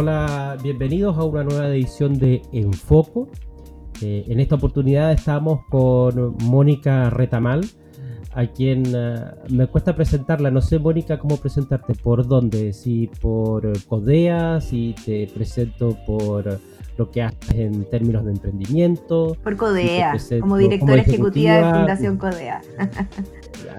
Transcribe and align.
Hola, 0.00 0.56
bienvenidos 0.62 1.18
a 1.18 1.24
una 1.24 1.42
nueva 1.42 1.66
edición 1.66 2.16
de 2.20 2.40
Enfoco. 2.52 3.28
Eh, 4.00 4.26
en 4.28 4.38
esta 4.38 4.54
oportunidad 4.54 5.10
estamos 5.10 5.64
con 5.68 6.36
Mónica 6.44 7.10
Retamal, 7.10 7.66
a 8.32 8.46
quien 8.46 8.84
eh, 8.94 9.16
me 9.50 9.66
cuesta 9.66 9.96
presentarla. 9.96 10.52
No 10.52 10.60
sé, 10.60 10.78
Mónica, 10.78 11.18
cómo 11.18 11.36
presentarte, 11.38 11.94
por 11.94 12.28
dónde, 12.28 12.72
si 12.74 13.10
por 13.20 13.72
Codea, 13.86 14.60
si 14.60 14.94
te 15.04 15.26
presento 15.34 15.98
por 16.06 16.60
lo 16.96 17.10
que 17.10 17.22
haces 17.22 17.56
en 17.56 17.84
términos 17.90 18.24
de 18.24 18.30
emprendimiento. 18.30 19.36
Por 19.42 19.56
Codea, 19.56 20.16
como 20.38 20.58
directora 20.58 21.02
ejecutiva, 21.02 21.54
de 21.56 21.74
Fundación 21.74 22.18
Codea. 22.18 22.60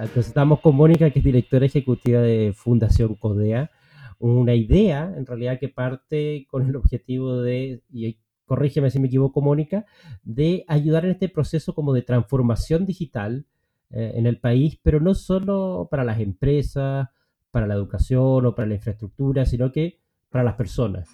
Entonces 0.01 0.27
estamos 0.27 0.59
con 0.59 0.75
Mónica, 0.75 1.09
que 1.11 1.19
es 1.19 1.25
directora 1.25 1.65
ejecutiva 1.65 2.19
de 2.19 2.51
Fundación 2.53 3.15
Codea. 3.15 3.71
Una 4.19 4.53
idea, 4.53 5.13
en 5.17 5.25
realidad, 5.25 5.59
que 5.59 5.69
parte 5.69 6.45
con 6.49 6.67
el 6.67 6.75
objetivo 6.75 7.41
de, 7.41 7.81
y 7.91 8.17
corrígeme 8.45 8.91
si 8.91 8.99
me 8.99 9.07
equivoco, 9.07 9.41
Mónica, 9.41 9.85
de 10.23 10.65
ayudar 10.67 11.05
en 11.05 11.11
este 11.11 11.29
proceso 11.29 11.73
como 11.73 11.93
de 11.93 12.01
transformación 12.01 12.85
digital 12.85 13.45
eh, 13.91 14.13
en 14.15 14.25
el 14.25 14.39
país, 14.39 14.79
pero 14.83 14.99
no 14.99 15.15
solo 15.15 15.87
para 15.89 16.03
las 16.03 16.19
empresas, 16.19 17.07
para 17.51 17.67
la 17.67 17.75
educación 17.75 18.45
o 18.45 18.55
para 18.55 18.67
la 18.67 18.75
infraestructura, 18.75 19.45
sino 19.45 19.71
que 19.71 19.99
para 20.29 20.43
las 20.43 20.55
personas. 20.55 21.09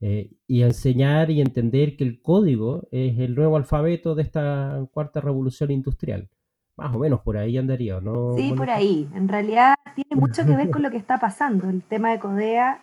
Eh, 0.00 0.30
y 0.46 0.62
enseñar 0.62 1.30
y 1.30 1.40
entender 1.40 1.96
que 1.96 2.04
el 2.04 2.20
código 2.20 2.86
es 2.90 3.18
el 3.18 3.34
nuevo 3.34 3.56
alfabeto 3.56 4.14
de 4.14 4.22
esta 4.22 4.86
cuarta 4.92 5.20
revolución 5.20 5.70
industrial. 5.70 6.28
Más 6.76 6.94
o 6.94 6.98
menos 6.98 7.20
por 7.20 7.36
ahí 7.36 7.56
andaría, 7.56 8.00
¿no? 8.00 8.34
Sí, 8.36 8.52
por 8.52 8.70
ahí. 8.70 9.08
En 9.14 9.28
realidad 9.28 9.74
tiene 9.94 10.10
mucho 10.20 10.44
que 10.44 10.56
ver 10.56 10.70
con 10.70 10.82
lo 10.82 10.90
que 10.90 10.98
está 10.98 11.18
pasando. 11.18 11.68
El 11.68 11.82
tema 11.82 12.10
de 12.10 12.18
Codea 12.18 12.82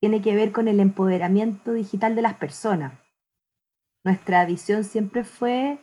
tiene 0.00 0.22
que 0.22 0.34
ver 0.34 0.52
con 0.52 0.66
el 0.66 0.80
empoderamiento 0.80 1.72
digital 1.72 2.14
de 2.14 2.22
las 2.22 2.34
personas. 2.34 2.94
Nuestra 4.04 4.44
visión 4.46 4.84
siempre 4.84 5.24
fue 5.24 5.78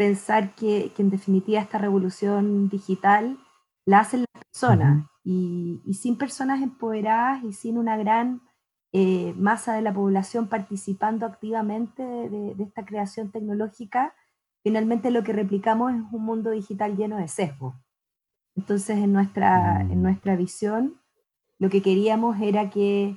pensar 0.00 0.54
que, 0.54 0.92
en 0.96 1.10
definitiva 1.10 1.60
esta 1.60 1.78
revolución 1.78 2.68
digital 2.68 3.38
la 3.86 4.00
hacen 4.00 4.20
las 4.20 4.44
personas 4.44 5.06
y, 5.24 5.82
sin 5.92 6.16
personas 6.16 6.62
empoderadas 6.62 7.44
y 7.44 7.52
sin 7.52 7.76
una 7.76 7.96
gran 7.96 8.40
eh, 8.92 9.34
masa 9.36 9.74
de 9.74 9.82
la 9.82 9.92
población 9.92 10.48
participando 10.48 11.26
activamente 11.26 12.02
de, 12.02 12.54
esta 12.62 12.84
creación 12.84 13.30
tecnológica, 13.30 14.14
finalmente 14.62 15.10
lo 15.10 15.22
que 15.22 15.32
replicamos 15.32 15.92
es 15.92 16.00
un 16.12 16.24
mundo 16.24 16.50
digital 16.50 16.96
lleno 16.96 17.16
de 17.16 17.28
sesgos. 17.28 17.74
Entonces, 18.56 18.98
en 18.98 19.12
nuestra, 19.12 19.80
en 19.80 19.98
mm. 19.98 20.02
nuestra 20.02 20.36
visión, 20.36 21.00
lo 21.58 21.70
que 21.70 21.82
queríamos 21.82 22.40
era 22.40 22.70
que 22.70 23.16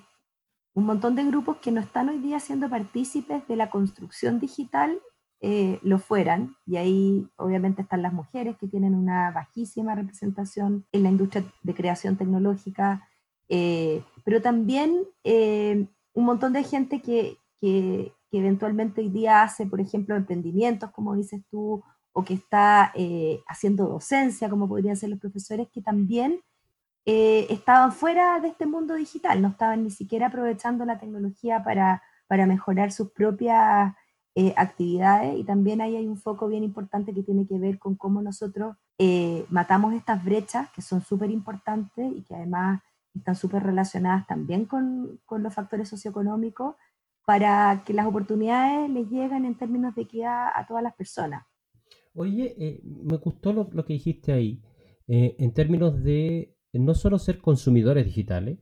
un 0.74 0.86
montón 0.86 1.16
de 1.16 1.24
grupos 1.24 1.58
que 1.58 1.72
no 1.72 1.82
están 1.82 2.10
hoy 2.10 2.20
día 2.20 2.40
siendo 2.40 2.70
partícipes 2.70 3.48
de 3.48 3.56
la 3.56 3.70
construcción 3.70 4.40
digital 4.40 5.00
eh, 5.46 5.80
lo 5.84 6.00
fueran. 6.00 6.56
Y 6.66 6.78
ahí 6.78 7.28
obviamente 7.36 7.82
están 7.82 8.02
las 8.02 8.14
mujeres 8.14 8.56
que 8.58 8.68
tienen 8.68 8.96
una 8.96 9.32
bajísima 9.32 9.94
representación 9.94 10.86
en 10.92 11.04
la 11.04 11.10
industria 11.10 11.44
de 11.62 11.74
creación 11.74 12.16
tecnológica, 12.16 13.08
eh, 13.50 14.04
pero 14.24 14.42
también 14.42 15.04
eh, 15.26 15.86
un 16.14 16.26
montón 16.26 16.54
de 16.54 16.64
gente 16.64 17.02
que, 17.02 17.38
que, 17.60 18.14
que, 18.34 18.40
eventualmente 18.40 19.02
hoy 19.02 19.10
día 19.10 19.44
hace, 19.44 19.68
por 19.68 19.80
ejemplo, 19.80 20.16
emprendimientos, 20.16 20.92
como 20.92 21.16
dices 21.16 21.42
tú, 21.52 21.84
o 22.12 22.24
que 22.24 22.34
está 22.34 22.94
haciendo 23.48 23.88
docencia, 23.88 24.50
como 24.50 24.68
podrían 24.68 24.96
ser 24.96 25.10
los 25.10 25.20
profesores, 25.20 25.68
que 25.72 25.82
también 25.82 26.42
eh, 27.06 27.48
estaban 27.50 27.92
fuera 27.92 28.40
de 28.40 28.48
este 28.48 28.66
mundo 28.66 28.96
digital, 28.96 29.42
no 29.42 29.50
estaban 29.50 29.84
ni 29.84 29.92
siquiera 29.92 30.28
aprovechando 30.28 30.86
la 30.86 31.00
tecnología 31.00 31.64
para, 31.64 32.02
para 32.28 32.46
mejorar 32.46 32.92
sus 32.92 33.12
propias 33.12 33.94
eh, 34.36 34.54
actividades. 34.56 35.38
Y 35.38 35.44
también 35.44 35.82
ahí 35.82 35.98
hay 35.98 36.08
un 36.08 36.18
foco 36.18 36.48
bien 36.48 36.64
importante 36.64 37.14
que 37.14 37.24
tiene 37.24 37.46
que 37.46 37.60
ver 37.60 37.78
con 37.78 37.96
cómo 37.96 38.22
nosotros 38.22 38.78
eh, 38.98 39.46
matamos 39.50 39.94
estas 39.94 40.24
brechas 40.24 40.70
que 40.72 40.82
son 40.82 41.02
súper 41.02 41.30
importantes 41.30 42.12
y 42.16 42.24
que 42.24 42.36
además 42.36 42.82
están 43.14 43.36
súper 43.36 43.64
relacionadas 43.64 44.26
también 44.26 44.66
con, 44.66 45.20
con, 45.26 45.44
los 45.44 45.54
factores 45.54 45.90
socioeconómicos 45.90 46.76
para 47.26 47.84
que 47.86 47.94
las 47.94 48.06
oportunidades 48.06 48.90
les 48.90 49.10
lleguen 49.10 49.46
en 49.46 49.58
términos 49.58 49.96
de 49.96 50.04
equidad 50.04 50.48
a 50.54 50.66
todas 50.68 50.84
las 50.84 50.96
personas. 50.96 51.46
Oye, 52.16 52.82
me 52.84 53.18
gustó 53.18 53.54
lo, 53.54 53.70
lo, 53.72 53.86
que 53.86 53.94
dijiste 53.94 54.34
ahí, 54.34 54.62
en 55.08 55.54
términos 55.54 56.04
de 56.04 56.56
no 56.74 56.94
solo 56.94 57.18
ser 57.18 57.40
consumidores 57.40 58.06
digitales, 58.06 58.60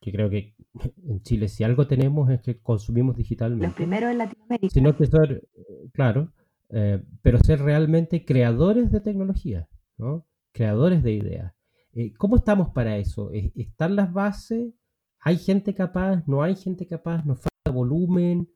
que 0.00 0.12
creo 0.12 0.30
que 0.30 0.54
en 1.08 1.22
Chile 1.22 1.48
si 1.48 1.64
algo 1.64 1.86
tenemos 1.86 2.30
es 2.30 2.40
que 2.42 2.60
consumimos 2.60 3.16
digitalmente. 3.16 3.66
Los 3.66 3.74
primeros 3.74 4.10
en 4.10 4.18
Latinoamérica. 4.18 4.72
Sino 4.72 4.96
que 4.96 5.06
ser, 5.06 5.48
claro, 5.92 6.32
eh, 6.70 7.02
pero 7.22 7.38
ser 7.38 7.60
realmente 7.60 8.24
creadores 8.24 8.90
de 8.90 9.00
tecnología, 9.00 9.68
¿no? 9.96 10.26
creadores 10.52 11.02
de 11.02 11.12
ideas. 11.12 11.54
Eh, 11.92 12.12
¿Cómo 12.14 12.36
estamos 12.36 12.70
para 12.70 12.96
eso? 12.96 13.30
¿Están 13.32 13.96
las 13.96 14.12
bases? 14.12 14.72
¿Hay 15.20 15.38
gente 15.38 15.74
capaz? 15.74 16.26
¿No 16.26 16.42
hay 16.42 16.56
gente 16.56 16.86
capaz? 16.86 17.24
¿Nos 17.24 17.38
falta 17.38 17.53
volumen? 17.70 18.48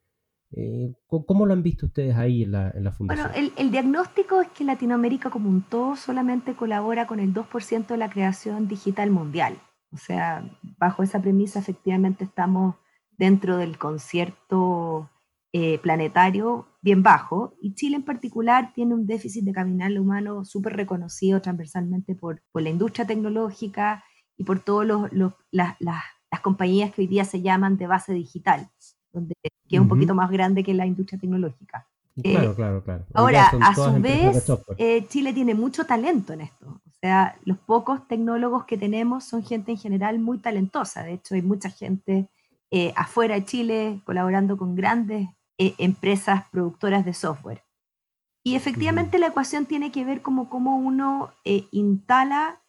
Eh, 0.51 0.95
¿Cómo 1.07 1.45
lo 1.45 1.53
han 1.53 1.63
visto 1.63 1.87
ustedes 1.87 2.17
ahí 2.17 2.43
en 2.43 2.53
la, 2.53 2.93
fundación? 2.93 3.31
Bueno, 3.33 3.53
el, 3.57 3.71
diagnóstico 3.71 4.41
es 4.41 4.49
que 4.49 4.65
Latinoamérica 4.65 5.29
como 5.31 5.51
un 5.51 5.63
todo 5.63 5.95
solamente 5.95 6.55
colabora 6.55 7.07
con 7.07 7.21
el 7.21 7.35
2% 7.35 7.87
de 7.87 7.97
la 7.97 8.09
creación 8.09 8.67
digital 8.67 9.11
mundial. 9.11 9.59
O 9.93 9.99
sea, 9.99 10.49
bajo 10.79 11.03
esa 11.03 11.21
premisa 11.21 11.59
efectivamente 11.59 12.25
estamos 12.25 12.77
dentro 13.19 13.59
del 13.59 13.79
concierto 13.79 15.11
eh, 15.53 15.79
planetario 15.79 16.67
bien 16.83 17.03
bajo 17.03 17.55
y 17.61 17.75
Chile 17.75 17.97
en 17.97 18.05
particular 18.05 18.73
tiene 18.75 18.95
un 18.95 19.07
déficit 19.07 19.45
de 19.45 19.53
capital 19.53 19.99
humano 19.99 20.45
súper 20.45 20.77
reconocido 20.77 21.41
transversalmente 21.41 22.15
por, 22.15 22.43
por, 22.53 22.63
la 22.63 22.69
industria 22.69 23.07
tecnológica 23.07 24.05
y 24.37 24.45
por 24.45 24.61
todas 24.61 24.87
las 25.51 26.41
compañías 26.43 26.93
que 26.93 27.03
hoy 27.03 27.07
día 27.09 27.25
se 27.25 27.43
llaman 27.43 27.77
de 27.77 27.87
base 27.87 28.13
digital 28.13 28.71
que 29.13 29.77
es 29.77 29.81
un 29.81 29.89
poquito 29.89 30.15
más 30.15 30.31
grande 30.31 30.65
que 30.65 30.75
la 30.75 30.87
industria 30.87 31.19
tecnológica. 31.19 31.87
Claro, 32.23 32.51
eh, 32.51 32.55
claro, 32.55 32.83
claro. 32.83 33.07
Ahora, 33.15 33.51
a 33.61 33.75
su 33.75 34.01
vez, 34.01 34.51
eh, 34.77 35.07
Chile 35.09 35.33
tiene 35.33 35.55
mucho 35.55 35.85
talento 35.85 36.33
en 36.33 36.43
esto. 36.43 36.67
O 36.67 36.93
sea, 37.01 37.39
los 37.45 37.59
pocos 37.59 38.07
tecnólogos 38.09 38.65
que 38.65 38.77
tenemos 38.77 39.25
son 39.25 39.45
gente 39.45 39.73
en 39.73 39.79
general 39.79 40.19
muy 40.19 40.39
talentosa. 40.39 41.05
De 41.05 41.15
hecho, 41.15 41.35
hay 41.35 41.43
mucha 41.43 41.71
gente 41.71 42.29
eh, 42.71 42.93
afuera 42.97 43.37
de 43.37 43.45
Chile 43.45 44.01
colaborando 44.05 44.57
con 44.57 44.75
grandes 44.75 45.29
empresas 45.59 46.45
productoras 46.51 47.05
de 47.05 47.15
software. 47.15 47.63
Y 48.45 48.55
efectivamente 48.55 49.19
la 49.19 49.27
ecuación 49.27 49.67
tiene 49.67 49.91
que 49.91 50.05
ver 50.05 50.23
como 50.23 50.49
cómo 50.49 50.77
uno 50.77 51.31
instala 51.73 52.61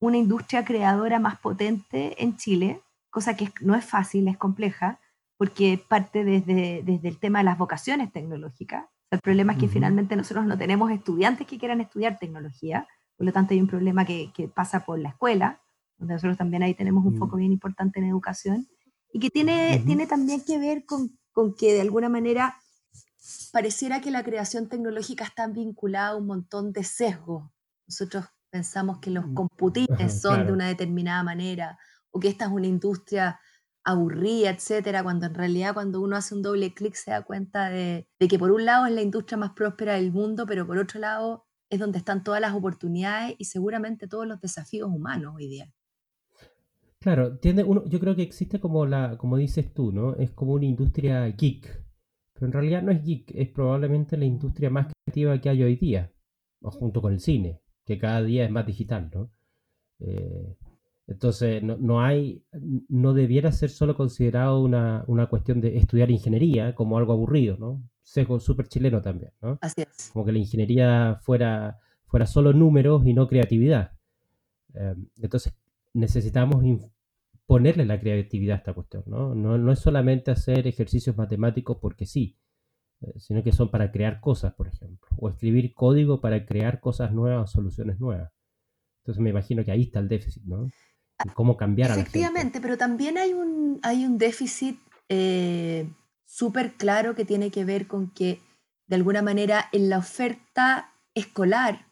una 0.00 0.16
industria 0.16 0.64
creadora 0.64 1.18
más 1.18 1.38
potente 1.38 2.22
en 2.22 2.36
Chile, 2.36 2.80
cosa 3.10 3.36
que 3.36 3.52
no 3.60 3.74
es 3.74 3.84
fácil, 3.84 4.28
es 4.28 4.38
compleja, 4.38 4.98
porque 5.38 5.82
parte 5.88 6.24
desde, 6.24 6.82
desde 6.84 7.08
el 7.08 7.18
tema 7.18 7.38
de 7.38 7.46
las 7.46 7.56
vocaciones 7.56 8.12
tecnológicas. 8.12 8.86
el 9.10 9.20
problema 9.20 9.52
es 9.54 9.58
que 9.58 9.68
finalmente 9.68 10.16
nosotros 10.16 10.44
no 10.44 10.58
tenemos 10.58 10.90
estudiantes 10.90 11.46
que 11.46 11.58
quieran 11.58 11.80
estudiar 11.80 12.18
tecnología, 12.18 12.86
por 13.16 13.24
lo 13.24 13.32
tanto 13.32 13.54
hay 13.54 13.60
un 13.60 13.68
problema 13.68 14.04
que, 14.04 14.30
que 14.34 14.48
pasa 14.48 14.84
por 14.84 14.98
la 14.98 15.10
escuela, 15.10 15.62
donde 15.96 16.14
nosotros 16.14 16.36
también 16.36 16.62
ahí 16.62 16.74
tenemos 16.74 17.06
un 17.06 17.16
foco 17.16 17.36
mm. 17.36 17.38
bien 17.38 17.52
importante 17.52 18.00
en 18.00 18.06
educación, 18.06 18.68
y 19.12 19.20
que 19.20 19.30
tiene, 19.30 19.82
tiene 19.86 20.06
también 20.06 20.42
que 20.44 20.58
ver 20.58 20.84
con, 20.84 21.18
con 21.32 21.54
que 21.54 21.72
de 21.72 21.80
alguna 21.80 22.08
manera 22.08 22.56
pareciera 23.52 24.00
que 24.00 24.10
la 24.10 24.22
creación 24.22 24.68
tecnológica 24.68 25.24
está 25.24 25.46
vinculada 25.46 26.08
a 26.08 26.16
un 26.16 26.26
montón 26.26 26.72
de 26.72 26.84
sesgos. 26.84 27.50
Nosotros 27.86 28.26
pensamos 28.50 28.98
que 28.98 29.10
los 29.10 29.26
mm. 29.26 29.34
computines 29.34 30.20
son 30.20 30.46
de 30.46 30.52
una 30.52 30.66
determinada 30.66 31.22
manera 31.22 31.78
o 32.10 32.20
que 32.20 32.28
esta 32.28 32.46
es 32.46 32.50
una 32.50 32.66
industria 32.66 33.40
aburrida, 33.88 34.50
etcétera, 34.50 35.02
cuando 35.02 35.24
en 35.26 35.34
realidad 35.34 35.72
cuando 35.72 36.02
uno 36.02 36.14
hace 36.14 36.34
un 36.34 36.42
doble 36.42 36.74
clic 36.74 36.94
se 36.94 37.10
da 37.10 37.22
cuenta 37.22 37.70
de, 37.70 38.06
que 38.18 38.38
por 38.38 38.50
un 38.50 38.66
lado 38.66 38.84
es 38.84 38.92
la 38.92 39.00
industria 39.00 39.38
más 39.38 39.52
próspera 39.52 39.94
del 39.94 40.12
mundo, 40.12 40.44
pero 40.46 40.66
por 40.66 40.76
otro 40.76 41.00
lado 41.00 41.46
es 41.70 41.80
donde 41.80 41.96
están 41.96 42.22
todas 42.22 42.40
las 42.42 42.54
oportunidades 42.54 43.34
y 43.38 43.46
seguramente 43.46 44.06
todos 44.06 44.26
los 44.26 44.42
desafíos 44.42 44.90
humanos 44.90 45.34
hoy 45.36 45.48
día. 45.48 45.72
Claro, 46.98 47.38
tiene 47.38 47.64
uno, 47.64 47.82
yo 47.86 47.98
creo 47.98 48.14
que 48.14 48.22
existe 48.22 48.60
como 48.60 48.84
la, 48.84 49.16
como 49.16 49.38
dices 49.38 49.72
tú, 49.72 49.90
¿no? 49.90 50.16
Es 50.16 50.32
como 50.32 50.52
una 50.52 50.66
industria 50.66 51.26
geek, 51.28 51.82
pero 52.34 52.46
en 52.46 52.52
realidad 52.52 52.82
no 52.82 52.92
es 52.92 53.02
geek, 53.02 53.32
es 53.34 53.48
probablemente 53.48 54.18
la 54.18 54.26
industria 54.26 54.68
más 54.68 54.88
creativa 55.06 55.40
que 55.40 55.48
hay 55.48 55.62
hoy 55.62 55.76
día, 55.76 56.12
junto 56.60 57.00
con 57.00 57.14
el 57.14 57.20
cine, 57.20 57.62
que 57.86 57.96
cada 57.96 58.22
día 58.22 58.44
es 58.44 58.50
más 58.50 58.66
digital, 58.66 59.10
¿no? 59.14 59.30
Eh, 60.00 60.58
entonces, 61.08 61.62
no, 61.62 61.78
no, 61.78 62.02
hay, 62.02 62.44
no 62.88 63.14
debiera 63.14 63.50
ser 63.50 63.70
solo 63.70 63.96
considerado 63.96 64.60
una, 64.60 65.04
una, 65.06 65.26
cuestión 65.26 65.62
de 65.62 65.78
estudiar 65.78 66.10
ingeniería 66.10 66.74
como 66.74 66.98
algo 66.98 67.14
aburrido, 67.14 67.56
¿no? 67.56 67.82
Sesgo 68.02 68.38
súper 68.38 68.68
chileno 68.68 69.00
también, 69.00 69.32
¿no? 69.40 69.58
Así 69.62 69.82
es. 69.82 70.10
Como 70.12 70.26
que 70.26 70.32
la 70.32 70.38
ingeniería 70.38 71.18
fuera, 71.22 71.78
fuera 72.04 72.26
solo 72.26 72.52
números 72.52 73.06
y 73.06 73.14
no 73.14 73.26
creatividad. 73.26 73.92
Em, 74.74 75.08
entonces, 75.16 75.54
necesitamos 75.94 76.62
ponerle 77.46 77.86
la 77.86 77.98
creatividad 77.98 78.56
a 78.56 78.58
esta 78.58 78.74
cuestión, 78.74 79.04
¿no? 79.06 79.34
No, 79.34 79.72
es 79.72 79.78
solamente 79.78 80.30
hacer 80.30 80.66
ejercicios 80.66 81.16
matemáticos 81.16 81.78
porque 81.80 82.04
sí, 82.04 82.36
eh, 83.00 83.14
sino 83.16 83.42
que 83.42 83.52
son 83.52 83.70
para 83.70 83.90
crear 83.90 84.20
cosas, 84.20 84.52
por 84.52 84.68
ejemplo, 84.68 85.08
o 85.16 85.30
escribir 85.30 85.72
código 85.72 86.20
para 86.20 86.44
crear 86.44 86.80
cosas 86.80 87.14
nuevas, 87.14 87.50
soluciones 87.50 87.98
nuevas. 87.98 88.30
Entonces 88.98 89.22
me 89.22 89.30
imagino 89.30 89.64
que 89.64 89.70
ahí 89.70 89.84
está 89.84 90.00
el 90.00 90.08
déficit, 90.08 90.44
¿no? 90.44 90.68
Cómo 91.34 91.56
cambiar 91.56 91.90
Efectivamente, 91.90 92.60
pero 92.60 92.76
también 92.76 93.18
hay 93.18 93.32
un, 93.32 93.80
hay 93.82 94.04
un 94.04 94.18
déficit 94.18 94.78
eh, 95.08 95.90
súper 96.24 96.74
claro 96.74 97.14
que 97.14 97.24
tiene 97.24 97.50
que 97.50 97.64
ver 97.64 97.86
con 97.86 98.10
que, 98.10 98.40
de 98.86 98.96
alguna 98.96 99.22
manera, 99.22 99.68
en 99.72 99.88
la 99.88 99.98
oferta 99.98 100.92
escolar, 101.14 101.86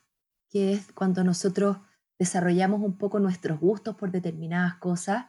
que 0.51 0.73
es 0.73 0.93
cuando 0.93 1.25
nosotros 1.25 1.79
desarrollamos 2.19 2.81
un 2.81 2.97
poco 2.97 3.19
nuestros 3.19 3.61
gustos 3.61 3.97
por 3.97 4.11
determinadas 4.11 4.77
cosas, 4.77 5.27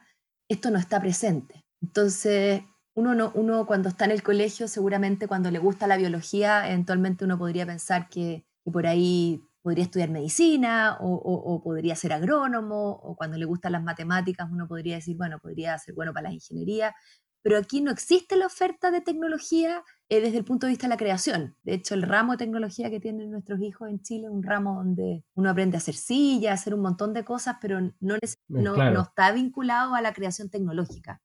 esto 0.48 0.70
no 0.70 0.78
está 0.78 1.00
presente. 1.00 1.66
Entonces, 1.82 2.62
uno, 2.94 3.14
no, 3.14 3.30
uno 3.34 3.66
cuando 3.66 3.88
está 3.88 4.04
en 4.06 4.10
el 4.12 4.22
colegio, 4.22 4.68
seguramente 4.68 5.28
cuando 5.28 5.50
le 5.50 5.58
gusta 5.58 5.86
la 5.86 5.96
biología, 5.96 6.68
eventualmente 6.68 7.24
uno 7.24 7.38
podría 7.38 7.66
pensar 7.66 8.08
que, 8.08 8.44
por 8.70 8.86
ahí 8.86 9.47
podría 9.62 9.84
estudiar 9.84 10.10
medicina 10.10 10.96
o, 11.00 11.60
podría 11.62 11.96
ser 11.96 12.12
agrónomo, 12.12 12.90
o 12.90 13.16
cuando 13.16 13.36
le 13.36 13.44
gustan 13.44 13.72
las 13.72 13.82
matemáticas, 13.82 14.48
uno 14.50 14.66
podría 14.66 14.96
decir, 14.96 15.16
bueno, 15.16 15.38
podría 15.38 15.78
ser 15.78 15.94
bueno 15.94 16.12
para 16.12 16.28
la 16.28 16.34
ingeniería, 16.34 16.94
pero 17.42 17.58
aquí 17.58 17.80
no 17.80 17.90
existe 17.90 18.36
la 18.36 18.46
oferta 18.46 18.90
de 18.90 19.00
tecnología 19.00 19.84
eh, 20.08 20.20
desde 20.20 20.38
el 20.38 20.44
punto 20.44 20.66
de 20.66 20.72
vista 20.72 20.86
de 20.86 20.90
la 20.90 20.96
creación. 20.96 21.56
De 21.62 21.74
hecho, 21.74 21.94
el 21.94 22.02
ramo 22.02 22.32
de 22.32 22.38
tecnología 22.38 22.90
que 22.90 23.00
tienen 23.00 23.30
nuestros 23.30 23.60
hijos 23.60 23.88
en 23.88 24.02
Chile 24.02 24.26
es 24.26 24.32
un 24.32 24.42
ramo 24.42 24.74
donde 24.74 25.24
uno 25.34 25.50
aprende 25.50 25.76
a 25.76 25.78
hacer 25.78 25.94
sillas, 25.94 26.50
a 26.50 26.54
hacer 26.54 26.74
un 26.74 26.80
montón 26.80 27.14
de 27.14 27.24
cosas, 27.24 27.56
pero 27.60 27.80
no, 27.80 28.16
no, 28.48 29.02
está 29.02 29.32
vinculado 29.32 29.94
a 29.94 30.02
la 30.02 30.12
creación 30.12 30.50
tecnológica. 30.50 31.20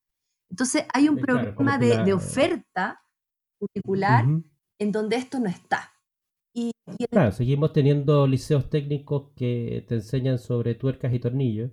Entonces, 0.49 0.85
hay 0.93 1.09
un 1.09 1.17
problema 1.17 1.79
de, 1.79 2.13
oferta 2.13 3.01
particular 3.59 4.25
en 4.77 4.91
donde 4.91 5.15
esto 5.15 5.39
no 5.39 5.49
está. 5.49 5.92
Claro, 7.09 7.31
seguimos 7.31 7.73
teniendo 7.73 8.27
liceos 8.27 8.69
técnicos 8.69 9.31
que 9.35 9.85
te 9.87 9.95
enseñan 9.95 10.37
sobre 10.37 10.75
tuercas 10.75 11.13
y 11.13 11.19
tornillos. 11.19 11.71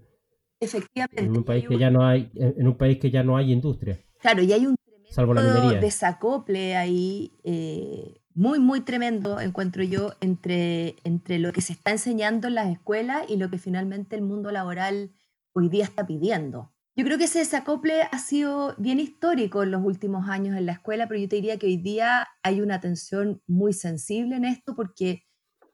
Efectivamente. 0.61 1.23
En 1.23 1.37
un 1.37 1.45
país 1.45 1.67
que 1.67 1.79
ya 1.79 1.91
no 1.91 2.07
hay, 2.07 2.31
en 2.35 2.67
un 2.67 2.77
país 2.77 2.99
que 2.99 3.11
ya 3.11 3.23
no 3.23 3.37
hay 3.37 3.53
industria. 3.53 4.01
Claro, 4.21 4.43
y 4.43 4.53
hay 4.53 4.67
un 4.67 4.77
tremendo 5.15 5.71
desacople 5.81 6.77
ahí, 6.77 7.33
eh, 7.43 8.21
muy, 8.35 8.61
muy 8.61 8.83
tremendo, 8.83 9.41
encuentro 9.41 9.83
yo, 9.83 10.13
entre, 10.21 10.97
entre 11.05 11.39
lo 11.39 11.53
que 11.53 11.63
se 11.63 11.73
está 11.73 11.91
enseñando 11.91 12.49
en 12.49 12.55
las 12.55 12.69
escuelas 12.69 13.25
y 13.29 13.37
lo 13.37 13.51
que 13.51 13.59
finalmente 13.59 14.17
el 14.17 14.23
mundo 14.23 14.51
laboral 14.51 15.13
hoy 15.53 15.69
día 15.69 15.85
está 15.85 16.07
pidiendo. 16.07 16.73
Yo 16.97 17.05
creo 17.05 17.19
que 17.19 17.25
ese 17.25 17.39
desacople 17.39 18.03
ha 18.03 18.19
sido 18.19 18.75
bien 18.77 19.01
histórico 19.01 19.63
en 19.63 19.71
los 19.71 19.83
últimos 19.83 20.29
años 20.29 20.57
en 20.57 20.67
la 20.67 20.73
escuela, 20.73 21.07
pero 21.09 21.21
yo 21.21 21.29
te 21.29 21.37
diría 21.37 21.59
que 21.59 21.67
hoy 21.67 21.77
día 21.77 22.29
hay 22.43 22.61
una 22.61 22.75
atención 22.75 23.43
muy 23.47 23.73
sensible 23.73 24.37
en 24.37 24.45
esto 24.45 24.75
porque 24.75 25.25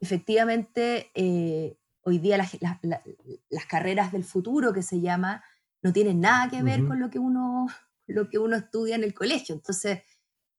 efectivamente 0.00 1.10
eh, 1.14 1.78
hoy 2.02 2.18
día 2.18 2.36
las, 2.36 2.56
las, 2.62 3.66
carreras 3.66 4.12
del 4.12 4.24
futuro 4.24 4.72
que 4.72 4.82
se 4.82 5.00
llama 5.00 5.42
no 5.82 5.92
tienen 5.92 6.20
nada 6.20 6.50
que 6.50 6.62
ver 6.62 6.86
con 6.86 7.00
lo 7.00 7.10
que 7.10 7.18
uno 7.18 7.66
lo 8.06 8.28
que 8.28 8.38
uno 8.38 8.56
estudia 8.56 8.94
en 8.94 9.02
el 9.02 9.14
colegio. 9.14 9.54
Entonces, 9.54 10.02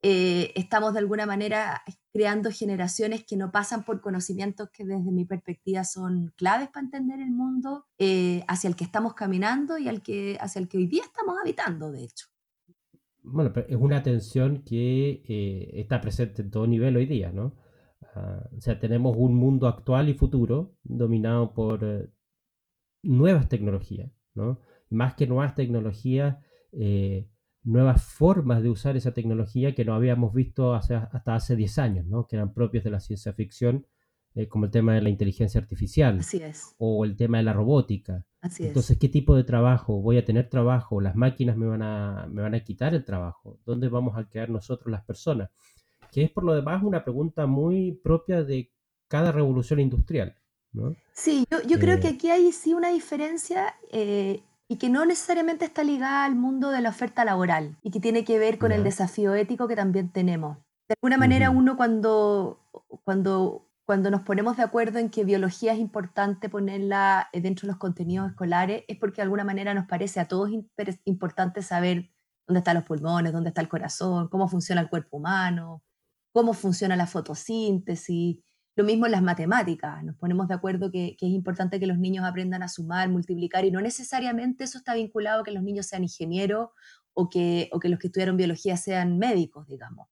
eh, 0.01 0.51
estamos 0.55 0.93
de 0.93 0.99
alguna 0.99 1.25
manera 1.25 1.81
creando 2.17 2.49
generaciones 2.49 3.23
que 3.23 3.37
no 3.37 3.51
pasan 3.51 3.85
por 3.85 4.01
conocimientos 4.01 4.71
que 4.71 4.83
desde 4.83 5.11
mi 5.11 5.23
perspectiva 5.25 5.83
son 5.83 6.33
claves 6.35 6.67
para 6.69 6.85
entender 6.85 7.19
el 7.19 7.29
mundo 7.29 7.85
eh, 7.99 8.43
hacia 8.47 8.69
el 8.69 8.75
que 8.75 8.85
estamos 8.85 9.13
caminando 9.13 9.77
y 9.77 9.87
al 9.87 10.01
que, 10.01 10.35
hacia 10.41 10.59
el 10.59 10.67
que 10.67 10.79
hoy 10.79 10.87
día 10.87 11.03
estamos 11.03 11.35
habitando, 11.39 11.91
de 11.91 12.05
hecho. 12.05 12.25
Bueno, 13.21 13.53
pero 13.53 13.67
es 13.67 13.75
una 13.75 14.01
tensión 14.01 14.63
que 14.63 15.21
eh, 15.27 15.69
está 15.75 16.01
presente 16.01 16.41
en 16.41 16.49
todo 16.49 16.65
nivel 16.65 16.97
hoy 16.97 17.05
día, 17.05 17.31
¿no? 17.31 17.53
Ah, 18.15 18.49
o 18.57 18.61
sea, 18.61 18.79
tenemos 18.79 19.15
un 19.15 19.35
mundo 19.35 19.67
actual 19.67 20.09
y 20.09 20.15
futuro 20.15 20.75
dominado 20.83 21.53
por 21.53 22.11
nuevas 23.03 23.47
tecnologías, 23.47 24.11
¿no? 24.33 24.59
Más 24.89 25.13
que 25.13 25.27
nuevas 25.27 25.53
tecnologías, 25.53 26.37
nuevas 27.67 28.03
formas 28.03 28.63
de 28.63 28.69
usar 28.69 28.95
esa 28.95 29.13
tecnología 29.13 29.75
que 29.75 29.83
no 29.83 29.93
habíamos 29.93 30.33
visto 30.33 30.73
hasta 30.73 31.35
hace 31.35 31.55
10 31.55 31.77
años, 31.79 32.05
¿no? 32.05 32.25
que 32.25 32.37
eran 32.37 32.53
propios 32.53 32.83
de 32.83 32.91
la 32.91 32.99
ciencia 32.99 33.33
ficción, 33.33 33.85
eh, 34.35 34.47
como 34.47 34.65
el 34.65 34.71
tema 34.71 34.93
de 34.93 35.01
la 35.01 35.09
inteligencia 35.09 35.59
artificial 35.59 36.21
o 36.77 37.03
el 37.03 37.15
tema 37.15 37.39
de 37.39 37.43
la 37.43 37.53
robótica. 37.53 38.25
Entonces, 38.59 38.97
¿qué 38.97 39.09
tipo 39.09 39.35
de 39.35 39.43
trabajo? 39.43 39.99
¿Voy 39.99 40.17
a 40.17 40.23
tener 40.23 40.47
trabajo? 40.49 41.01
¿Las 41.01 41.15
máquinas 41.15 41.57
me 41.57 41.67
van, 41.67 41.81
a, 41.81 42.27
me 42.31 42.41
van 42.41 42.55
a 42.55 42.63
quitar 42.63 42.93
el 42.93 43.03
trabajo? 43.03 43.59
¿Dónde 43.65 43.89
vamos 43.89 44.17
a 44.17 44.29
quedar 44.29 44.49
nosotros 44.49 44.89
las 44.89 45.03
personas? 45.03 45.49
Que 46.11 46.23
es 46.23 46.31
por 46.31 46.45
lo 46.45 46.55
demás 46.55 46.83
una 46.83 47.03
pregunta 47.03 47.47
muy 47.47 47.91
propia 47.91 48.43
de 48.43 48.71
cada 49.07 49.31
revolución 49.31 49.79
industrial. 49.79 50.35
¿no? 50.71 50.95
Sí, 51.11 51.45
yo, 51.49 51.79
creo 51.79 51.99
que 51.99 52.07
eh, 52.07 52.11
aquí 52.11 52.29
hay 52.29 52.51
sí 52.51 52.73
una 52.73 52.89
diferencia 52.89 53.73
eh, 53.91 54.43
y 54.69 54.77
que 54.77 54.89
no 54.89 55.05
necesariamente 55.05 55.65
está 55.65 55.83
ligada 55.83 56.25
al 56.25 56.35
mundo 56.35 56.71
de 56.71 56.81
la 56.81 56.89
oferta 56.89 57.23
laboral 57.23 57.77
y 57.81 57.91
que 57.91 57.99
tiene 57.99 58.23
que 58.23 58.37
ver 58.37 58.57
con 58.57 58.71
el 58.71 58.83
desafío 58.83 59.33
ético 59.33 59.67
que 59.67 59.75
también 59.75 60.09
tenemos. 60.11 60.57
De 60.89 60.95
alguna 61.01 61.17
manera 61.17 61.49
uno 61.49 61.77
cuando, 61.77 62.59
cuando, 63.03 63.69
cuando 63.85 64.11
nos 64.11 64.21
ponemos 64.21 64.57
de 64.57 64.63
acuerdo 64.63 64.99
en 64.99 65.09
que 65.09 65.23
biología 65.23 65.73
es 65.73 65.79
importante 65.79 66.49
ponerla 66.49 67.29
dentro 67.33 67.65
de 67.65 67.73
los 67.73 67.77
contenidos 67.77 68.29
escolares 68.29 68.83
es 68.87 68.97
porque 68.97 69.17
de 69.17 69.23
alguna 69.23 69.43
manera 69.43 69.73
nos 69.73 69.87
parece 69.87 70.19
a 70.19 70.27
todos 70.27 70.49
importante 71.05 71.61
saber 71.61 72.11
dónde 72.47 72.59
están 72.59 72.75
los 72.75 72.85
pulmones, 72.85 73.33
dónde 73.33 73.49
está 73.49 73.61
el 73.61 73.69
corazón, 73.69 74.29
cómo 74.29 74.47
funciona 74.47 74.81
el 74.81 74.89
cuerpo 74.89 75.17
humano, 75.17 75.83
cómo 76.33 76.53
funciona 76.53 76.95
la 76.95 77.07
fotosíntesis, 77.07 78.39
lo 78.77 78.83
mismo 78.83 79.07
en 79.07 79.11
las 79.11 79.23
matemáticas, 79.23 80.03
nos 80.03 80.15
ponemos 80.17 80.47
de 80.47 80.53
acuerdo 80.53 80.91
que, 80.91 81.17
es 81.19 81.29
importante 81.29 81.79
que 81.79 81.87
los 81.87 81.97
niños 81.97 82.23
aprendan 82.23 82.61
a 82.61 82.67
sumar, 82.67 83.09
multiplicar, 83.09 83.65
y 83.65 83.71
no 83.71 83.81
necesariamente 83.81 84.65
eso 84.65 84.77
está 84.77 84.93
vinculado 84.93 85.41
a 85.41 85.43
que 85.43 85.51
los 85.51 85.63
niños 85.63 85.87
sean 85.87 86.03
ingenieros 86.03 86.69
o 87.15 87.27
que, 87.27 87.69
o 87.73 87.79
que 87.79 87.89
los 87.89 87.97
que 87.97 88.05
estudiaron 88.07 88.37
biología 88.37 88.77
sean 88.77 89.17
médicos, 89.17 89.67
digamos. 89.67 90.07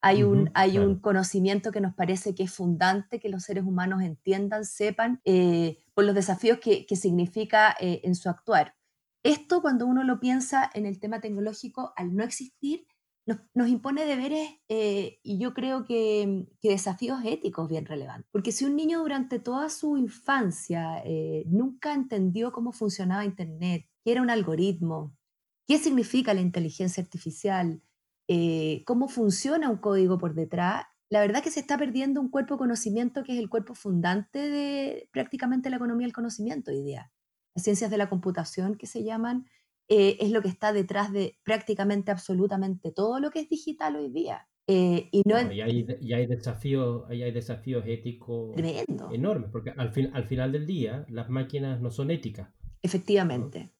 Hay, 0.00 0.22
un, 0.22 0.50
hay 0.54 0.78
un 0.78 1.00
conocimiento 1.00 1.72
que 1.72 1.80
nos 1.80 1.94
parece 1.94 2.36
que 2.36 2.44
es 2.44 2.52
fundante 2.52 3.18
que 3.18 3.30
los 3.30 3.42
seres 3.42 3.64
humanos 3.64 4.00
entiendan, 4.00 4.64
sepan, 4.64 5.20
eh, 5.24 5.78
por 5.92 6.04
los 6.04 6.14
desafíos 6.14 6.58
que, 6.60 6.86
significa 6.94 7.74
eh, 7.80 8.00
en 8.04 8.14
su 8.14 8.28
actuar. 8.28 8.76
Esto, 9.24 9.60
cuando 9.60 9.86
uno 9.86 10.04
lo 10.04 10.20
piensa 10.20 10.70
en 10.72 10.86
el 10.86 11.00
tema 11.00 11.20
tecnológico, 11.20 11.92
al 11.96 12.14
no 12.14 12.22
existir, 12.22 12.86
nos, 13.26 13.68
impone 13.68 14.04
deberes 14.04 14.48
eh, 14.68 15.18
y 15.22 15.38
yo 15.38 15.54
creo 15.54 15.84
que, 15.84 16.46
desafíos 16.62 17.20
éticos 17.24 17.68
bien 17.68 17.86
relevantes. 17.86 18.28
Porque 18.30 18.52
si 18.52 18.64
un 18.64 18.76
niño 18.76 19.00
durante 19.00 19.38
toda 19.38 19.68
su 19.70 19.96
infancia 19.96 21.02
eh, 21.04 21.44
nunca 21.46 21.94
entendió 21.94 22.52
cómo 22.52 22.72
funcionaba 22.72 23.24
Internet, 23.24 23.86
qué 24.04 24.12
era 24.12 24.22
un 24.22 24.30
algoritmo, 24.30 25.16
qué 25.66 25.78
significa 25.78 26.34
la 26.34 26.42
inteligencia 26.42 27.02
artificial, 27.02 27.82
eh, 28.28 28.82
cómo 28.86 29.08
funciona 29.08 29.70
un 29.70 29.78
código 29.78 30.18
por 30.18 30.34
detrás, 30.34 30.86
la 31.10 31.20
verdad 31.20 31.42
que 31.42 31.50
se 31.50 31.60
está 31.60 31.78
perdiendo 31.78 32.20
un 32.20 32.30
cuerpo 32.30 32.54
de 32.54 32.58
conocimiento 32.58 33.22
que 33.22 33.32
es 33.32 33.38
el 33.38 33.48
cuerpo 33.48 33.74
fundante 33.74 34.50
de 34.50 35.08
prácticamente 35.12 35.70
la 35.70 35.76
economía 35.76 36.06
del 36.06 36.14
conocimiento 36.14 36.70
hoy 36.70 36.82
día. 36.82 37.12
Las 37.54 37.64
ciencias 37.64 37.90
de 37.90 37.98
la 37.98 38.08
computación 38.08 38.76
que 38.76 38.86
se 38.86 39.04
llaman 39.04 39.46
eh, 39.88 40.16
es 40.20 40.30
lo 40.30 40.42
que 40.42 40.48
está 40.48 40.72
detrás 40.72 41.12
de 41.12 41.38
prácticamente 41.44 42.10
absolutamente 42.10 42.92
todo 42.92 43.20
lo 43.20 43.30
que 43.30 43.40
es 43.40 43.48
digital 43.48 43.96
hoy 43.96 44.10
día. 44.10 44.48
Eh, 44.66 45.10
y, 45.12 45.22
no 45.26 45.36
hay, 45.36 45.60
hay, 45.60 46.26
desafíos, 46.26 47.04
hay, 47.10 47.30
desafíos 47.32 47.84
éticos 47.86 48.56
enormes, 49.12 49.50
porque 49.50 49.74
al, 49.76 49.92
fin, 49.92 50.10
al 50.14 50.24
final 50.24 50.52
del 50.52 50.66
día 50.66 51.04
las 51.08 51.28
máquinas 51.28 51.82
no 51.82 51.90
son 51.90 52.10
éticas. 52.10 52.48
Efectivamente. 52.80 53.72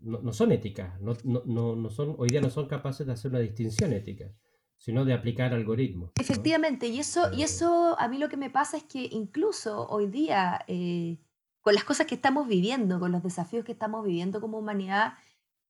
No, 0.00 0.32
son 0.32 0.52
éticas, 0.52 0.98
no, 1.00 1.14
no, 1.24 1.90
son, 1.90 2.14
hoy 2.18 2.28
día 2.28 2.40
no 2.40 2.48
son 2.48 2.68
capaces 2.68 3.06
de 3.06 3.12
hacer 3.12 3.30
una 3.30 3.40
distinción 3.40 3.92
ética, 3.92 4.32
sino 4.78 5.04
de 5.04 5.12
aplicar 5.12 5.52
algoritmos. 5.52 6.12
Efectivamente, 6.18 6.86
y, 6.86 7.00
eso, 7.00 7.30
y 7.34 7.42
eso 7.42 7.98
a 7.98 8.08
mí 8.08 8.16
lo 8.16 8.30
que 8.30 8.38
me 8.38 8.48
pasa 8.48 8.78
es 8.78 8.84
que 8.84 9.08
incluso 9.10 9.86
hoy 9.88 10.06
día, 10.06 10.64
eh, 10.68 11.18
con 11.60 11.74
las 11.74 11.84
cosas 11.84 12.06
que 12.06 12.14
estamos 12.14 12.48
viviendo, 12.48 12.98
con 12.98 13.12
los 13.12 13.22
desafíos 13.22 13.62
que 13.64 13.72
estamos 13.72 14.02
viviendo 14.04 14.40
como 14.40 14.58
humanidad, 14.58 15.14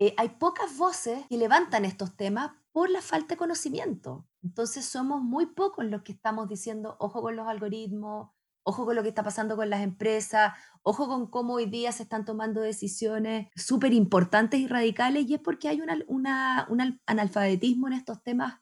eh, 0.01 0.15
hay 0.17 0.31
pocas 0.31 0.79
voces 0.79 1.27
que 1.29 1.37
levantan 1.37 1.85
estos 1.85 2.17
temas 2.17 2.53
por 2.73 2.89
la 2.89 3.03
falta 3.03 3.35
de 3.35 3.37
conocimiento. 3.37 4.27
Entonces 4.43 4.87
somos 4.87 5.21
muy 5.21 5.45
pocos 5.45 5.85
los 5.85 6.03
que 6.03 6.13
estamos 6.13 6.49
diciendo, 6.49 6.97
ojo 6.99 7.21
con 7.21 7.37
los 7.37 7.47
algoritmos, 7.47 8.31
ojo 8.63 8.87
con 8.87 8.97
lo 8.97 9.03
que 9.03 9.11
está 9.11 9.23
pasando 9.23 9.57
con 9.57 9.69
las 9.69 9.83
empresas, 9.83 10.55
ojo 10.83 11.07
con 11.07 11.31
cómo 11.31 11.55
hoy 11.55 11.67
día 11.67 11.93
se 11.93 12.05
están 12.05 12.25
tomando 12.25 12.63
decisiones 12.63 13.49
súper 13.55 13.93
importantes 13.93 14.61
y 14.61 14.67
radicales, 14.67 15.29
y 15.29 15.35
es 15.35 15.41
porque 15.41 15.69
hay 15.69 15.83
una, 15.83 16.67
un 16.71 16.99
analfabetismo 17.07 17.89
en 17.89 17.93
estos 17.93 18.23
temas 18.23 18.55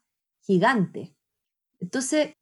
gigante. 0.43 1.15
Entonces, 1.81 2.35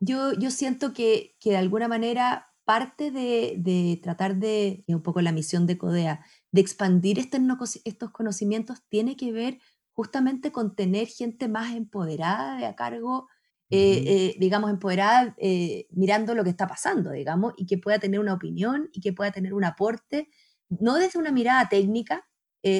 yo, 0.00 0.34
yo 0.34 0.50
siento 0.50 0.92
que, 0.92 1.34
que 1.40 1.50
de 1.52 1.56
alguna 1.56 1.88
manera 1.88 2.54
parte 2.64 3.10
de, 3.10 4.00
tratar 4.02 4.36
de, 4.36 4.84
un 4.88 5.02
poco 5.02 5.20
la 5.20 5.32
misión 5.32 5.66
de 5.66 5.78
CODEA, 5.78 6.24
de 6.54 6.60
expandir 6.60 7.18
estos, 7.18 7.80
estos 7.84 8.12
conocimientos, 8.12 8.78
tiene 8.88 9.16
que 9.16 9.32
ver 9.32 9.58
justamente 9.92 10.52
con 10.52 10.76
tener 10.76 11.08
gente 11.08 11.48
más 11.48 11.74
empoderada 11.74 12.56
de 12.58 12.66
a 12.66 12.76
cargo, 12.76 13.26
eh, 13.70 14.04
eh, 14.06 14.36
digamos, 14.38 14.70
empoderada 14.70 15.34
eh, 15.38 15.88
mirando 15.90 16.32
lo 16.32 16.44
que 16.44 16.50
está 16.50 16.68
pasando, 16.68 17.10
digamos, 17.10 17.54
y 17.56 17.66
que 17.66 17.78
pueda 17.78 17.98
tener 17.98 18.20
una 18.20 18.34
opinión 18.34 18.88
y 18.92 19.00
que 19.00 19.12
pueda 19.12 19.32
tener 19.32 19.52
un 19.52 19.64
aporte, 19.64 20.28
no 20.68 20.94
desde 20.94 21.18
una 21.18 21.32
mirada 21.32 21.68
técnica, 21.68 22.24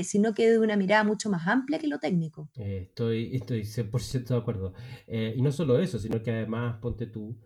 sino 0.04 0.32
que 0.32 0.46
desde 0.46 0.60
una 0.60 0.76
mirada 0.76 1.04
mucho 1.04 1.28
más 1.28 1.46
amplia 1.46 1.78
que 1.78 1.88
lo 1.88 1.98
técnico. 1.98 2.48
estoy, 2.54 3.36
estoy 3.36 3.64
100% 3.64 4.28
de 4.28 4.36
acuerdo. 4.36 4.72
y 5.08 5.42
no 5.42 5.50
solo 5.52 5.78
eso, 5.80 5.98
sino 5.98 6.22
que 6.22 6.30
además, 6.30 6.78
ponte 6.80 7.06
tú, 7.08 7.36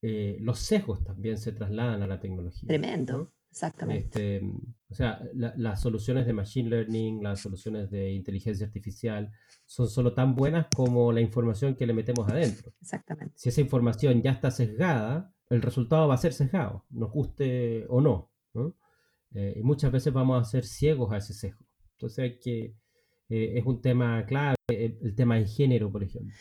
los 0.00 0.58
sesgos 0.58 1.04
también 1.04 1.36
se 1.36 1.52
trasladan 1.52 2.02
a 2.02 2.06
la 2.06 2.18
tecnología. 2.18 2.66
Tremendo. 2.66 3.32
Exactamente. 3.50 4.36
Este, 4.36 4.50
o 4.90 4.94
sea, 4.94 5.20
las 5.34 5.82
soluciones 5.82 6.26
de 6.26 6.32
machine 6.32 6.70
learning, 6.70 7.22
las 7.22 7.40
soluciones 7.40 7.90
de 7.90 8.12
inteligencia 8.12 8.66
artificial, 8.66 9.30
son 9.66 9.88
solo 9.88 10.14
tan 10.14 10.34
buenas 10.34 10.66
como 10.74 11.12
la 11.12 11.20
información 11.20 11.74
que 11.74 11.86
le 11.86 11.92
metemos 11.92 12.26
adentro. 12.28 12.72
Exactamente. 12.80 13.34
Si 13.36 13.50
esa 13.50 13.60
información 13.60 14.22
ya 14.22 14.30
está 14.30 14.50
sesgada, 14.50 15.34
el 15.50 15.60
resultado 15.60 16.08
va 16.08 16.14
a 16.14 16.18
ser 16.18 16.32
sesgado, 16.32 16.86
nos 16.90 17.10
guste 17.12 17.84
o 17.88 18.00
no. 18.00 18.30
Eh, 19.34 19.54
y 19.56 19.62
muchas 19.62 19.92
veces 19.92 20.10
vamos 20.10 20.40
a 20.40 20.50
ser 20.50 20.64
ciegos 20.64 21.12
a 21.12 21.18
ese 21.18 21.34
sesgo. 21.34 21.66
Entonces 21.92 22.18
hay 22.20 22.38
que, 22.38 22.74
eh, 23.28 23.58
es 23.58 23.66
un 23.66 23.82
tema 23.82 24.24
clave, 24.24 24.56
el, 24.68 25.14
tema 25.14 25.36
de 25.36 25.46
género, 25.46 25.92
por 25.92 26.02
ejemplo. 26.02 26.34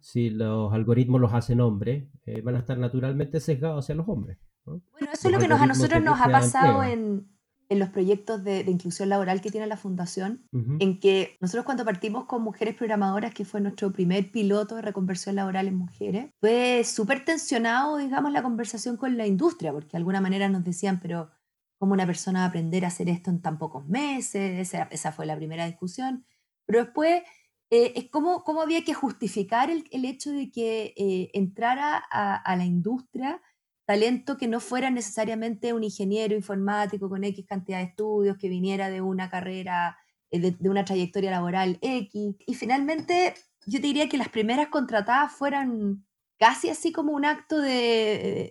Si 0.00 0.30
los 0.30 0.72
algoritmos 0.72 1.20
los 1.20 1.34
hacen 1.34 1.60
hombres, 1.60 2.04
eh, 2.24 2.40
van 2.40 2.54
a 2.54 2.60
estar 2.60 2.78
naturalmente 2.78 3.40
sesgados 3.40 3.84
hacia 3.84 3.96
los 3.96 4.08
hombres. 4.08 4.38
Bueno, 4.64 4.82
eso 5.12 5.28
es 5.28 5.32
lo 5.32 5.38
que 5.38 5.46
a 5.46 5.66
nosotros 5.66 6.02
nos 6.02 6.20
ha 6.20 6.28
pasado 6.28 6.84
en, 6.84 7.33
los 7.70 7.88
proyectos 7.90 8.44
de, 8.44 8.60
inclusión 8.68 9.08
laboral 9.08 9.40
que 9.40 9.50
tiene 9.50 9.66
la 9.66 9.76
Fundación, 9.76 10.46
en 10.52 11.00
que 11.00 11.36
nosotros 11.40 11.64
cuando 11.64 11.84
partimos 11.84 12.26
con 12.26 12.42
Mujeres 12.42 12.74
Programadoras, 12.74 13.34
que 13.34 13.44
fue 13.44 13.60
nuestro 13.60 13.92
primer 13.92 14.30
piloto 14.30 14.76
de 14.76 14.82
reconversión 14.82 15.36
laboral 15.36 15.68
en 15.68 15.76
mujeres, 15.76 16.30
fue 16.40 16.82
súper 16.84 17.24
tensionado, 17.24 17.96
digamos, 17.96 18.32
la 18.32 18.42
conversación 18.42 18.96
con 18.96 19.16
la 19.16 19.26
industria, 19.26 19.72
porque 19.72 19.92
de 19.92 19.98
alguna 19.98 20.20
manera 20.20 20.48
nos 20.48 20.64
decían, 20.64 21.00
pero 21.00 21.30
¿cómo 21.78 21.94
una 21.94 22.06
persona 22.06 22.40
va 22.40 22.44
a 22.46 22.48
aprender 22.48 22.84
a 22.84 22.88
hacer 22.88 23.08
esto 23.08 23.30
en 23.30 23.40
tan 23.40 23.58
pocos 23.58 23.86
meses? 23.86 24.72
Esa, 24.72 25.12
fue 25.12 25.26
la 25.26 25.36
primera 25.36 25.66
discusión. 25.66 26.24
Pero 26.66 26.84
después 26.84 27.22
eh, 27.70 27.92
es 27.96 28.10
cómo, 28.10 28.44
cómo, 28.44 28.62
había 28.62 28.84
que 28.84 28.94
justificar 28.94 29.70
el, 29.70 30.04
hecho 30.04 30.30
de 30.32 30.50
que 30.50 30.94
eh, 30.96 31.30
entrara 31.34 32.02
a, 32.10 32.36
a 32.36 32.56
la 32.56 32.64
industria 32.64 33.40
talento 33.84 34.36
que 34.36 34.48
no 34.48 34.60
fuera 34.60 34.90
necesariamente 34.90 35.72
un 35.72 35.84
ingeniero 35.84 36.34
informático 36.34 37.08
con 37.08 37.24
X 37.24 37.44
cantidad 37.46 37.78
de 37.78 37.84
estudios, 37.84 38.38
que 38.38 38.48
viniera 38.48 38.90
de 38.90 39.00
una 39.00 39.30
carrera, 39.30 39.98
eh, 40.30 40.40
de, 40.40 40.68
una 40.68 40.84
trayectoria 40.84 41.30
laboral 41.30 41.78
X. 41.80 42.36
Y 42.46 42.54
finalmente, 42.54 43.34
yo 43.66 43.80
te 43.80 43.86
diría 43.86 44.08
que 44.08 44.18
las 44.18 44.28
primeras 44.28 44.68
contratadas 44.68 45.32
fueran 45.32 46.04
casi 46.38 46.68
así 46.68 46.92
como 46.92 47.12
un 47.12 47.24
acto 47.24 47.58
de, 47.58 48.50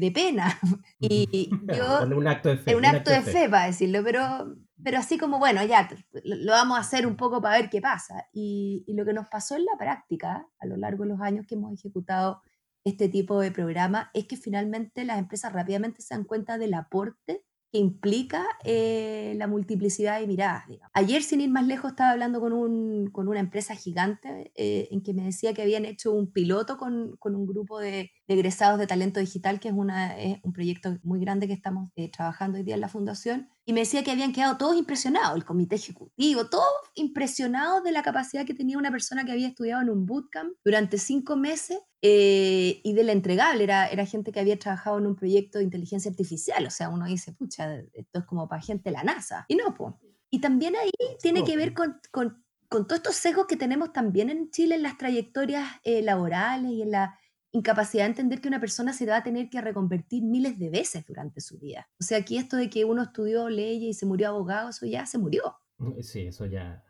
de, 0.00 0.12
pena. 0.12 0.58
Y 0.98 1.50
yo, 1.74 2.02
un 2.16 2.26
acto 2.26 2.50
de 2.50 2.58
fe. 2.58 2.76
Un, 2.76 2.84
acto, 2.84 3.10
de 3.10 3.22
fe, 3.22 3.48
para 3.48 3.66
decirlo, 3.66 4.02
pero, 4.04 4.54
pero 4.82 4.98
así 4.98 5.16
como, 5.16 5.38
bueno, 5.38 5.64
ya 5.64 5.88
lo 6.24 6.52
vamos 6.52 6.76
a 6.76 6.82
hacer 6.82 7.06
un 7.06 7.16
poco 7.16 7.40
para 7.40 7.58
ver 7.58 7.70
qué 7.70 7.80
pasa. 7.80 8.26
Y, 8.32 8.84
y, 8.86 8.94
lo 8.94 9.04
que 9.04 9.14
nos 9.14 9.26
pasó 9.28 9.56
en 9.56 9.64
la 9.64 9.78
práctica, 9.78 10.46
a 10.58 10.66
lo 10.66 10.76
largo 10.76 11.04
de 11.04 11.10
los 11.10 11.20
años 11.20 11.46
que 11.46 11.54
hemos 11.54 11.72
ejecutado 11.72 12.42
este 12.84 13.08
tipo 13.08 13.40
de 13.40 13.50
programa 13.50 14.10
es 14.14 14.26
que 14.26 14.36
finalmente 14.36 15.04
las 15.04 15.18
empresas 15.18 15.52
rápidamente 15.52 16.02
se 16.02 16.14
dan 16.14 16.24
cuenta 16.24 16.58
del 16.58 16.74
aporte 16.74 17.44
que 17.72 17.78
implica 17.78 18.44
eh, 18.64 19.34
la 19.36 19.46
multiplicidad 19.46 20.20
de 20.20 20.26
miradas. 20.26 20.64
Ayer, 20.92 21.22
sin 21.22 21.40
ir 21.40 21.50
más 21.50 21.66
lejos, 21.66 21.92
estaba 21.92 22.10
hablando 22.10 22.40
con, 22.40 22.52
un, 22.52 23.10
con 23.10 23.28
una 23.28 23.38
empresa 23.38 23.76
gigante 23.76 24.50
eh, 24.56 24.88
en 24.90 25.02
que 25.02 25.14
me 25.14 25.24
decía 25.24 25.54
que 25.54 25.62
habían 25.62 25.84
hecho 25.84 26.12
un 26.12 26.32
piloto 26.32 26.76
con, 26.76 27.16
con 27.18 27.36
un 27.36 27.46
grupo 27.46 27.78
de, 27.78 28.10
egresados 28.30 28.78
de 28.78 28.86
talento 28.86 29.18
digital, 29.18 29.58
que 29.58 29.68
es, 29.68 29.74
una, 29.74 30.16
es 30.16 30.38
un 30.44 30.52
proyecto 30.52 30.96
muy 31.02 31.20
grande 31.20 31.48
que 31.48 31.52
estamos 31.52 31.90
eh, 31.96 32.10
trabajando 32.10 32.58
hoy 32.58 32.64
día 32.64 32.76
en 32.76 32.80
la 32.80 32.88
fundación, 32.88 33.50
y 33.66 33.72
me 33.72 33.80
decía 33.80 34.02
que 34.02 34.10
habían 34.10 34.32
quedado 34.32 34.56
todos 34.56 34.76
impresionados, 34.76 35.36
el 35.36 35.44
comité 35.44 35.76
ejecutivo, 35.76 36.46
todos 36.46 36.64
impresionados 36.94 37.82
de 37.82 37.92
la 37.92 38.02
capacidad 38.02 38.44
que 38.44 38.54
tenía 38.54 38.78
una 38.78 38.90
persona 38.90 39.24
que 39.24 39.32
había 39.32 39.48
estudiado 39.48 39.82
en 39.82 39.90
un 39.90 40.06
bootcamp 40.06 40.52
durante 40.64 40.98
cinco 40.98 41.36
meses 41.36 41.78
eh, 42.02 42.80
y 42.82 42.92
de 42.92 43.04
la 43.04 43.12
entregable. 43.12 43.64
Era, 43.64 43.88
era 43.88 44.06
gente 44.06 44.32
que 44.32 44.40
había 44.40 44.58
trabajado 44.58 44.98
en 44.98 45.06
un 45.06 45.16
proyecto 45.16 45.58
de 45.58 45.64
inteligencia 45.64 46.10
artificial, 46.10 46.66
o 46.66 46.70
sea, 46.70 46.88
uno 46.88 47.06
dice, 47.06 47.32
pucha, 47.32 47.74
esto 47.92 48.20
es 48.20 48.24
como 48.24 48.48
para 48.48 48.62
gente 48.62 48.90
de 48.90 48.96
la 48.96 49.04
NASA. 49.04 49.44
Y 49.48 49.56
no, 49.56 49.74
pues. 49.74 49.94
Y 50.30 50.40
también 50.40 50.76
ahí 50.76 50.90
tiene 51.20 51.44
que 51.44 51.56
ver 51.56 51.74
con, 51.74 52.00
con, 52.12 52.44
con 52.68 52.86
todos 52.86 52.98
estos 52.98 53.16
sesgos 53.16 53.46
que 53.46 53.56
tenemos 53.56 53.92
también 53.92 54.30
en 54.30 54.50
Chile 54.50 54.76
en 54.76 54.82
las 54.82 54.96
trayectorias 54.96 55.68
eh, 55.82 56.02
laborales 56.02 56.70
y 56.70 56.82
en 56.82 56.92
la 56.92 57.19
incapacidad 57.52 58.04
de 58.04 58.10
entender 58.10 58.40
que 58.40 58.48
una 58.48 58.60
persona 58.60 58.92
se 58.92 59.06
va 59.06 59.16
a 59.16 59.22
tener 59.22 59.50
que 59.50 59.60
reconvertir 59.60 60.22
miles 60.22 60.58
de 60.58 60.70
veces 60.70 61.04
durante 61.06 61.40
su 61.40 61.58
vida. 61.58 61.88
O 62.00 62.04
sea, 62.04 62.18
aquí 62.18 62.36
esto 62.36 62.56
de 62.56 62.70
que 62.70 62.84
uno 62.84 63.02
estudió 63.02 63.48
leyes 63.48 63.90
y 63.90 63.94
se 63.94 64.06
murió 64.06 64.28
abogado, 64.28 64.70
eso 64.70 64.86
ya 64.86 65.06
se 65.06 65.18
murió. 65.18 65.56
Mm, 65.78 66.00
sí, 66.00 66.26
eso 66.26 66.46
ya. 66.46 66.84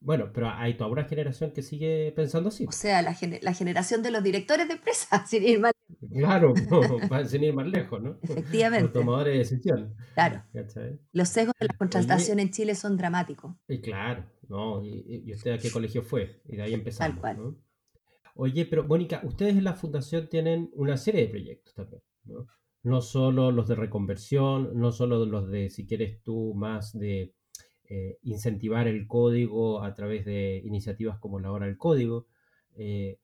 Bueno, 0.00 0.30
pero 0.34 0.50
hay 0.50 0.76
toda 0.76 0.90
una 0.90 1.04
generación 1.04 1.52
que 1.52 1.62
sigue 1.62 2.12
pensando 2.14 2.50
así. 2.50 2.66
O 2.68 2.72
sea, 2.72 3.00
la, 3.00 3.16
la 3.40 3.54
generación 3.54 4.02
de 4.02 4.10
los 4.10 4.22
directores 4.22 4.68
de 4.68 4.74
empresas, 4.74 5.08
sin 5.28 5.42
ir 5.44 5.60
más 5.60 5.72
Claro, 6.10 6.54
sin 7.26 7.44
ir 7.44 7.54
más 7.54 7.66
lejos, 7.66 8.02
¿no? 8.02 8.18
Efectivamente. 8.22 8.84
Los 8.84 8.92
tomadores 8.92 9.32
de 9.32 9.38
decisión. 9.38 9.94
Claro. 10.14 10.42
Los 11.12 11.28
sesgos 11.28 11.54
de 11.58 11.66
la 11.68 11.74
contratación 11.74 12.40
en 12.40 12.50
Chile 12.50 12.74
son 12.74 12.96
dramáticos. 12.96 13.54
Y 13.68 13.80
claro, 13.80 14.24
¿no? 14.48 14.84
Y, 14.84 15.32
usted 15.32 15.52
a 15.52 15.58
qué 15.58 15.70
colegio 15.70 16.02
fue? 16.02 16.42
Y 16.46 16.56
de 16.56 16.62
ahí 16.62 16.74
empezamos. 16.74 17.14
Tal 17.14 17.20
cual. 17.20 17.56
Oye, 18.34 18.66
pero 18.66 18.84
Mónica, 18.84 19.20
ustedes 19.24 19.56
en 19.56 19.64
la 19.64 19.74
fundación 19.74 20.28
tienen 20.28 20.70
una 20.74 20.96
serie 20.96 21.22
de 21.22 21.28
proyectos 21.28 21.74
también, 21.74 22.02
¿no? 22.24 22.46
No 22.82 23.00
solo 23.00 23.52
los 23.52 23.68
de 23.68 23.76
reconversión, 23.76 24.70
no 24.74 24.90
solo 24.90 25.24
los 25.26 25.48
de, 25.50 25.70
si 25.70 25.86
quieres 25.86 26.20
tú, 26.22 26.52
más 26.54 26.98
de 26.98 27.32
eh, 27.84 28.18
incentivar 28.22 28.88
el 28.88 29.06
código 29.06 29.82
a 29.82 29.94
través 29.94 30.24
de 30.24 30.62
iniciativas 30.64 31.18
como 31.18 31.38
la 31.38 31.52
hora 31.52 31.66
del 31.66 31.76
código, 31.76 32.26
eh, 32.76 33.18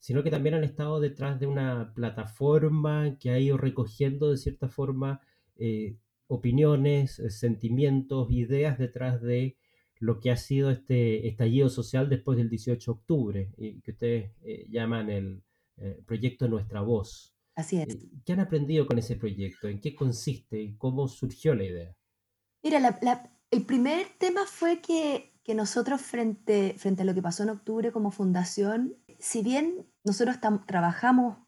sino 0.00 0.22
que 0.22 0.30
también 0.30 0.56
han 0.56 0.64
estado 0.64 1.00
detrás 1.00 1.38
de 1.40 1.46
una 1.46 1.92
plataforma 1.94 3.16
que 3.18 3.30
ha 3.30 3.38
ido 3.38 3.56
recogiendo 3.56 4.30
de 4.30 4.36
cierta 4.36 4.68
forma 4.68 5.20
eh, 5.56 5.96
opiniones, 6.26 7.22
sentimientos, 7.28 8.30
ideas 8.30 8.78
detrás 8.78 9.22
de 9.22 9.56
lo 10.00 10.20
que 10.20 10.30
ha 10.30 10.36
sido 10.36 10.70
este 10.70 11.28
estallido 11.28 11.68
social 11.68 12.08
después 12.08 12.38
del 12.38 12.48
18 12.48 12.92
de 12.92 12.98
octubre, 12.98 13.52
y 13.56 13.80
que 13.80 13.90
ustedes 13.92 14.32
eh, 14.42 14.66
llaman 14.70 15.10
el 15.10 15.42
eh, 15.76 16.02
proyecto 16.06 16.48
Nuestra 16.48 16.80
Voz. 16.80 17.34
Así 17.54 17.80
es. 17.80 17.88
Eh, 17.94 18.08
¿Qué 18.24 18.32
han 18.32 18.40
aprendido 18.40 18.86
con 18.86 18.98
ese 18.98 19.16
proyecto? 19.16 19.68
¿En 19.68 19.80
qué 19.80 19.94
consiste 19.94 20.60
y 20.60 20.76
cómo 20.76 21.08
surgió 21.08 21.54
la 21.54 21.64
idea? 21.64 21.96
Mira, 22.62 22.98
el 23.50 23.64
primer 23.64 24.06
tema 24.18 24.46
fue 24.46 24.80
que, 24.80 25.34
que, 25.42 25.54
nosotros 25.54 26.00
frente, 26.00 26.74
frente 26.76 27.02
a 27.02 27.04
lo 27.04 27.14
que 27.14 27.22
pasó 27.22 27.42
en 27.42 27.50
octubre 27.50 27.92
como 27.92 28.10
fundación, 28.10 28.96
si 29.18 29.42
bien 29.42 29.86
nosotros 30.04 30.36
trabajamos 30.66 31.38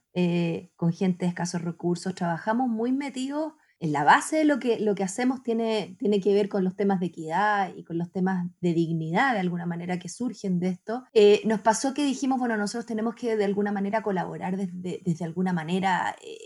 con 0.75 0.93
gente 0.93 1.25
de 1.25 1.29
escasos 1.29 1.63
recursos, 1.63 2.15
trabajamos 2.17 2.69
muy 2.69 2.91
metidos 2.91 3.53
en 3.81 3.93
la 3.93 4.05
base 4.05 4.37
de 4.37 4.45
lo 4.45 4.59
que, 4.59 4.79
lo 4.79 4.95
que 4.95 5.03
hacemos 5.03 5.43
tiene, 5.43 5.97
tiene 5.99 6.21
que 6.21 6.35
ver 6.35 6.49
con 6.51 6.63
los 6.63 6.77
temas 6.77 7.01
de 7.01 7.07
equidad 7.07 7.75
y 7.75 7.83
con 7.83 7.97
los 7.97 8.13
temas 8.13 8.47
de 8.61 8.75
dignidad, 8.75 9.33
de 9.33 9.41
alguna 9.41 9.65
manera, 9.65 9.99
que 9.99 10.11
surgen 10.11 10.61
de 10.61 10.69
esto. 10.69 11.05
Eh, 11.15 11.41
nos 11.47 11.61
pasó 11.61 11.95
que 11.95 12.05
dijimos, 12.05 12.39
bueno, 12.39 12.59
nosotros 12.59 12.85
tenemos 12.85 13.15
que 13.15 13.37
de 13.37 13.45
alguna 13.47 13.73
manera 13.73 14.03
colaborar 14.03 14.57
desde, 14.57 15.01
desde 15.05 15.25
alguna 15.25 15.53
manera. 15.53 16.15
Eh, 16.23 16.39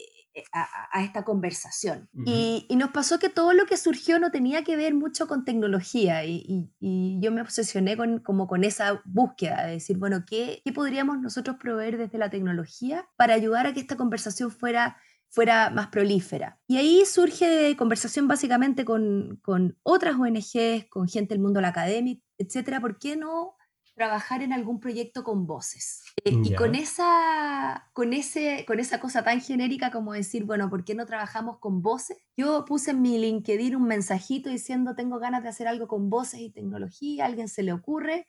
a, 0.53 1.01
esta 1.05 1.25
conversación. 1.25 2.09
y, 2.27 2.67
y, 2.69 2.75
nos 2.75 2.91
pasó 2.91 3.21
que 3.21 3.29
todo 3.29 3.53
lo 3.53 3.67
que 3.67 3.77
surgió 3.77 4.19
no 4.19 4.33
tenía 4.33 4.65
que 4.65 4.77
ver 4.77 4.93
mucho 4.93 5.29
con 5.29 5.45
tecnología 5.45 6.25
y, 6.25 6.73
y, 6.81 7.21
yo 7.21 7.31
me 7.31 7.41
obsesioné 7.41 7.97
con, 7.97 8.19
como 8.19 8.49
con 8.49 8.65
esa 8.65 9.01
búsqueda 9.05 9.65
de 9.67 9.75
decir, 9.75 9.97
bueno, 9.97 10.25
¿qué, 10.27 10.61
¿qué 10.65 10.73
podríamos 10.73 11.21
nosotros 11.21 11.57
proveer 11.61 11.99
desde 11.99 12.19
la 12.19 12.31
tecnología 12.31 13.07
para 13.17 13.35
ayudar 13.35 13.69
a 13.69 13.75
que 13.75 13.81
esta 13.81 13.97
conversación 13.97 14.51
fuera 14.51 14.97
fuera 15.35 15.69
más 15.69 15.89
prolífera. 15.89 16.61
Y 16.69 16.77
ahí 16.77 17.05
surge 17.05 17.75
conversación 17.77 18.29
básicamente 18.29 18.85
con, 18.85 19.41
con 19.43 19.77
otras 19.83 20.15
ONGs, 20.15 20.87
con 20.89 21.09
gente 21.09 21.35
del 21.35 21.43
mundo 21.43 21.59
de 21.59 21.63
la 21.63 21.69
academia, 21.69 22.17
etcétera. 22.39 22.81
¿Por 22.81 23.01
qué 23.01 23.17
no 23.17 23.57
trabajar 23.97 24.43
en 24.43 24.53
algún 24.53 24.79
proyecto 24.79 25.25
con 25.25 25.45
voces? 25.45 26.05
Eh, 26.25 26.37
y 26.45 26.55
con 26.55 26.77
esa, 26.77 27.91
con, 27.95 28.13
ese, 28.13 28.65
con 28.65 28.79
esa 28.79 29.01
cosa 29.01 29.25
tan 29.25 29.41
genérica 29.41 29.91
como 29.91 30.13
decir, 30.13 30.45
bueno, 30.45 30.71
¿por 30.71 30.85
qué 30.85 30.95
no 30.95 31.05
trabajamos 31.05 31.59
con 31.59 31.83
voces? 31.83 32.17
Yo 32.37 32.65
puse 32.65 32.93
en 32.93 33.03
mi 33.03 33.19
LinkedIn 33.19 33.75
un 33.75 33.89
mensajito 33.89 34.51
diciendo, 34.51 34.95
tengo 34.95 35.19
ganas 35.19 35.43
de 35.43 35.49
hacer 35.49 35.67
algo 35.67 35.89
con 35.89 36.11
voces 36.11 36.41
y 36.41 36.51
tecnología, 36.51 37.25
a 37.25 37.27
alguien 37.27 37.49
se 37.49 37.65
le 37.65 37.73
ocurre 37.73 38.27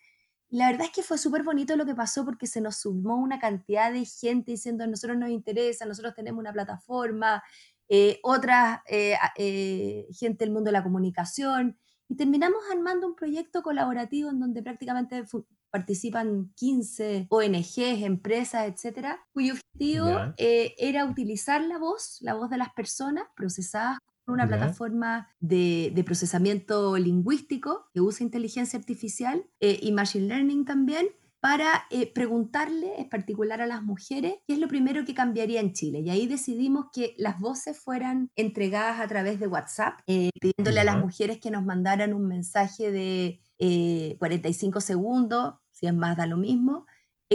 la 0.56 0.68
verdad 0.68 0.86
es 0.86 0.92
que 0.92 1.04
fue 1.04 1.18
súper 1.18 1.44
bonito 1.44 1.76
lo 1.76 1.86
que 1.86 1.96
pasó 1.96 2.24
porque 2.24 2.48
se 2.48 2.62
nos 2.62 2.78
sumó 2.78 3.18
una 3.18 3.40
cantidad 3.40 3.92
de 3.92 4.06
gente 4.06 4.52
diciendo, 4.52 4.86
a 4.86 4.88
nosotros 4.88 5.18
nos 5.18 5.30
interesa, 5.30 5.86
nosotros 5.86 6.16
tenemos 6.16 6.40
una 6.40 6.54
plataforma, 6.54 7.44
eh, 7.90 8.20
otras 8.24 8.80
gente 8.88 10.46
del 10.46 10.52
mundo 10.52 10.70
de 10.70 10.72
la 10.72 10.84
comunicación, 10.84 11.78
y 12.08 12.16
terminamos 12.16 12.60
armando 12.72 13.08
un 13.08 13.16
proyecto 13.16 13.64
colaborativo 13.64 14.30
en 14.30 14.40
donde 14.40 14.64
prácticamente 14.64 15.26
participan 15.72 16.54
15 16.56 17.28
ONGs, 17.30 18.04
empresas, 18.04 18.68
etcétera, 18.68 19.20
cuyo 19.34 19.56
objetivo 19.56 20.08
era 20.38 21.06
utilizar 21.06 21.62
la 21.62 21.78
voz, 21.78 22.20
la 22.22 22.34
voz 22.34 22.50
de 22.50 22.58
las 22.58 22.72
personas 22.74 23.26
procesadas 23.36 23.98
una 24.28 24.48
plataforma 24.48 25.30
de, 25.40 26.04
procesamiento 26.06 26.98
lingüístico 26.98 27.90
que 27.94 28.02
usa 28.02 28.24
inteligencia 28.24 28.78
artificial 28.78 29.46
eh, 29.60 29.80
y 29.82 29.92
machine 29.92 30.28
learning 30.28 30.66
también 30.66 31.08
para 31.40 31.86
eh, 31.92 32.12
preguntarle 32.12 33.00
en 33.00 33.10
particular 33.10 33.62
a 33.62 33.68
las 33.68 33.84
mujeres 33.84 34.36
qué 34.48 34.54
es 34.54 34.60
lo 34.60 34.68
primero 34.68 35.06
que 35.06 35.14
cambiaría 35.14 35.60
en 35.60 35.74
Chile. 35.74 36.00
Y 36.00 36.10
ahí 36.10 36.26
decidimos 36.26 36.88
que 36.92 37.14
las 37.18 37.40
voces 37.40 37.80
fueran 37.80 38.32
entregadas 38.36 39.00
a 39.00 39.08
través 39.08 39.40
de 39.40 39.48
WhatsApp, 39.48 40.00
eh, 40.08 40.32
pidiéndole 40.42 40.80
a 40.80 40.86
las 40.86 40.98
mujeres 40.98 41.40
que 41.40 41.52
nos 41.52 41.64
mandaran 41.64 42.14
un 42.14 42.28
mensaje 42.28 42.92
de 42.92 43.42
45 44.18 44.82
segundos, 44.82 45.56
si 45.72 45.86
es 45.88 45.94
más 45.94 46.18
da 46.18 46.26
lo 46.26 46.38
mismo, 46.38 46.86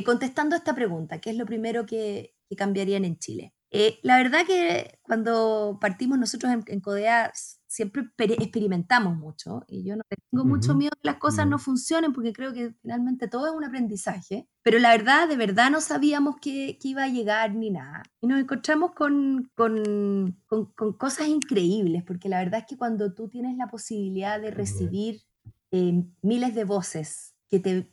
contestando 0.05 0.57
esta 0.57 0.75
pregunta, 0.75 1.21
¿qué 1.21 1.31
es 1.31 1.37
lo 1.37 1.47
primero 1.47 1.87
que, 1.87 2.35
que 2.49 2.57
cambiarían 2.57 3.05
en 3.05 3.19
Chile? 3.19 3.55
Eh, 3.73 4.01
la 4.03 4.17
verdad 4.17 4.45
que 4.47 4.99
cuando 5.03 5.79
partimos 5.81 6.19
nosotros 6.19 6.53
en, 6.67 6.81
CODEA 6.81 7.31
siempre 7.69 8.03
experimentamos 8.19 9.17
mucho 9.17 9.65
y 9.69 9.85
yo 9.85 9.95
no 9.95 10.03
tengo 10.09 10.45
mucho 10.45 10.75
miedo 10.75 10.91
que 11.01 11.09
las 11.09 11.19
cosas 11.19 11.47
no 11.47 11.57
funcionen 11.57 12.13
porque 12.13 12.33
creo 12.33 12.53
que 12.53 12.75
finalmente 12.83 13.29
todo 13.29 13.47
es 13.47 13.53
un 13.53 13.63
aprendizaje, 13.63 14.49
pero 14.63 14.81
la 14.81 14.91
verdad, 14.91 15.29
de 15.29 15.37
verdad 15.37 15.71
no 15.71 15.81
sabíamos 15.81 16.37
que, 16.41 16.79
iba 16.83 17.05
a 17.05 17.09
llegar 17.09 17.55
ni 17.55 17.71
nada. 17.71 18.03
Y 18.21 18.27
nos 18.27 18.41
encontramos 18.41 18.91
con, 18.93 19.49
con, 19.55 20.37
con, 20.47 20.73
cosas 20.95 21.29
increíbles 21.29 22.03
porque 22.05 22.29
la 22.29 22.39
verdad 22.39 22.61
es 22.61 22.67
que 22.67 22.77
cuando 22.77 23.15
tú 23.15 23.29
tienes 23.29 23.57
la 23.57 23.69
posibilidad 23.69 24.41
de 24.41 24.51
recibir 24.51 25.21
eh, 25.71 26.03
miles 26.23 26.57
de 26.57 26.65
voces 26.65 27.37
que 27.49 27.61
te, 27.61 27.89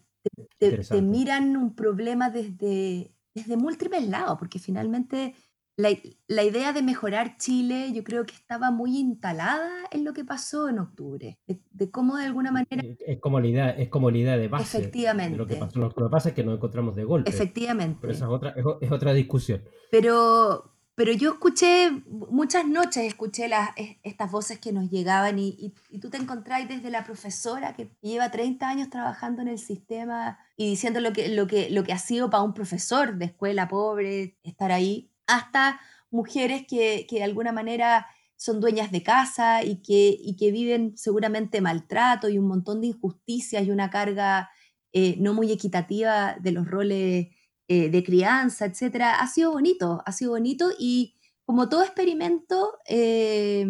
te, 0.58 0.78
te 0.80 1.02
miran 1.04 1.56
un 1.56 1.76
problema 1.76 2.32
desde, 2.32 3.14
desde 3.36 3.58
múltiples 3.58 4.08
lados, 4.08 4.40
porque 4.40 4.58
finalmente 4.58 5.36
la, 5.78 6.44
idea 6.44 6.74
de 6.74 6.82
mejorar 6.82 7.38
Chile 7.38 7.92
yo 7.94 8.04
creo 8.04 8.26
que 8.26 8.34
estaba 8.34 8.72
muy 8.72 8.98
instalada 8.98 9.70
en 9.92 10.04
lo 10.04 10.14
que 10.14 10.26
pasó 10.26 10.70
en 10.70 10.80
octubre, 10.80 11.40
de, 11.46 11.92
cómo 11.92 12.18
de 12.18 12.26
alguna 12.26 12.52
manera... 12.52 12.84
Es 13.06 13.20
como 13.20 13.40
la 13.40 13.48
idea, 13.48 13.70
es 13.70 13.90
como 13.90 14.10
la 14.10 14.18
idea 14.18 14.38
de 14.38 14.48
base. 14.48 14.80
Efectivamente. 14.80 15.38
lo, 15.38 15.46
que 15.46 15.56
lo 15.56 15.90
que 15.94 16.10
pasa 16.10 16.30
es 16.30 16.36
que 16.36 16.44
nos 16.44 16.56
encontramos 16.56 16.96
de 16.96 17.04
golpe. 17.04 17.30
Efectivamente. 17.30 18.00
Pero 18.02 18.12
esa 18.12 18.26
es 18.26 18.32
otra, 18.32 18.56
es, 18.82 18.92
otra 18.92 19.14
discusión. 19.14 19.62
Pero, 19.92 20.74
pero 20.96 21.12
yo 21.12 21.34
escuché, 21.34 21.92
muchas 22.08 22.66
noches 22.66 23.04
escuché 23.06 23.48
las, 23.48 23.70
estas 24.02 24.32
voces 24.32 24.58
que 24.58 24.72
nos 24.72 24.90
llegaban 24.90 25.38
y, 25.38 25.76
y, 25.92 26.00
tú 26.00 26.10
te 26.10 26.18
encontráis 26.18 26.68
desde 26.68 26.90
la 26.90 27.04
profesora 27.04 27.76
que 27.76 27.92
lleva 28.02 28.32
30 28.32 28.68
años 28.68 28.90
trabajando 28.90 29.44
en 29.44 29.50
el 29.50 29.60
sistema 29.60 30.40
y 30.56 30.72
diciendo 30.72 31.02
lo 31.02 31.14
que, 31.14 31.30
lo 31.30 31.46
que, 31.46 31.70
lo 31.70 31.84
que 31.84 31.94
ha 31.94 32.00
sido 32.00 32.32
para 32.32 32.42
un 32.42 32.56
profesor 32.56 33.16
de 33.18 33.26
escuela 33.26 33.68
pobre 33.68 34.40
estar 34.42 34.72
ahí 34.72 35.12
hasta 35.28 35.80
mujeres 36.10 36.66
que, 36.68 37.06
de 37.10 37.24
alguna 37.24 37.52
manera 37.52 38.08
son 38.36 38.60
dueñas 38.60 38.92
de 38.92 39.04
casa 39.04 39.64
y 39.64 39.82
que, 39.82 40.20
que 40.38 40.52
viven 40.52 40.98
seguramente 40.98 41.60
maltrato 41.60 42.30
y 42.30 42.38
un 42.38 42.48
montón 42.48 42.82
de 42.82 42.88
injusticias 42.88 43.66
y 43.66 43.72
una 43.72 43.90
carga 43.90 44.50
eh, 44.94 45.18
no 45.20 45.34
muy 45.34 45.52
equitativa 45.52 46.38
de 46.40 46.52
los 46.52 46.68
roles 46.68 47.28
eh, 47.68 47.90
de 47.90 48.04
crianza, 48.04 48.66
etc. 48.66 49.04
Ha 49.20 49.28
sido 49.28 49.52
bonito, 49.52 50.02
ha 50.06 50.12
sido 50.12 50.32
bonito 50.32 50.70
y 50.78 51.18
como 51.48 51.70
todo 51.70 51.82
experimento, 51.82 52.74
eh, 52.90 53.66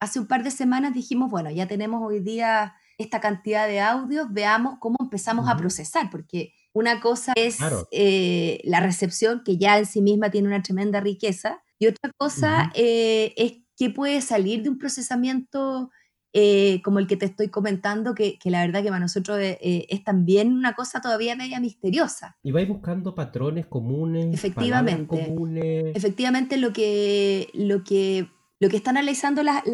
hace 0.00 0.18
un 0.18 0.26
par 0.26 0.42
de 0.42 0.50
semanas 0.50 0.94
dijimos, 0.94 1.30
bueno, 1.30 1.50
ya 1.50 1.68
tenemos 1.68 2.02
hoy 2.02 2.20
día 2.20 2.74
esta 2.96 3.20
cantidad 3.20 3.68
de 3.68 3.80
audios, 3.80 4.28
veamos 4.30 4.78
cómo 4.80 4.96
empezamos 4.98 5.46
a 5.46 5.56
procesar, 5.58 6.08
porque 6.10 6.54
una 6.72 7.00
cosa 7.00 7.32
es 7.36 7.58
eh, 7.90 8.60
la 8.64 8.80
recepción, 8.80 9.42
que 9.44 9.56
ya 9.56 9.78
en 9.78 9.86
sí 9.86 10.00
misma 10.00 10.30
tiene 10.30 10.48
una 10.48 10.62
tremenda 10.62 11.00
riqueza, 11.00 11.62
y 11.78 11.86
otra 11.86 12.10
cosa 12.16 12.72
eh, 12.74 13.32
es 13.36 13.54
qué 13.76 13.90
puede 13.90 14.20
salir 14.20 14.62
de 14.62 14.70
un 14.70 14.78
procesamiento 14.78 15.90
eh, 16.32 16.82
como 16.82 16.98
el 16.98 17.06
que 17.06 17.16
te 17.16 17.26
estoy 17.26 17.48
comentando, 17.48 18.14
que, 18.14 18.38
la 18.44 18.66
verdad 18.66 18.82
que 18.82 18.88
para 18.88 19.00
nosotros 19.00 19.38
es 19.40 20.04
también 20.04 20.52
una 20.52 20.74
cosa 20.74 21.00
todavía 21.00 21.36
media 21.36 21.58
misteriosa. 21.60 22.36
Y 22.42 22.52
vais 22.52 22.68
buscando 22.68 23.14
patrones 23.14 23.66
comunes. 23.66 24.34
Efectivamente. 24.34 25.26
Comunes. 25.26 25.96
Efectivamente, 25.96 26.56
lo 26.58 26.72
que, 26.72 27.48
lo 27.54 27.82
que, 27.82 28.28
lo 28.60 28.68
que 28.68 28.76
están 28.76 28.96
analizando 28.96 29.42
las 29.42 29.64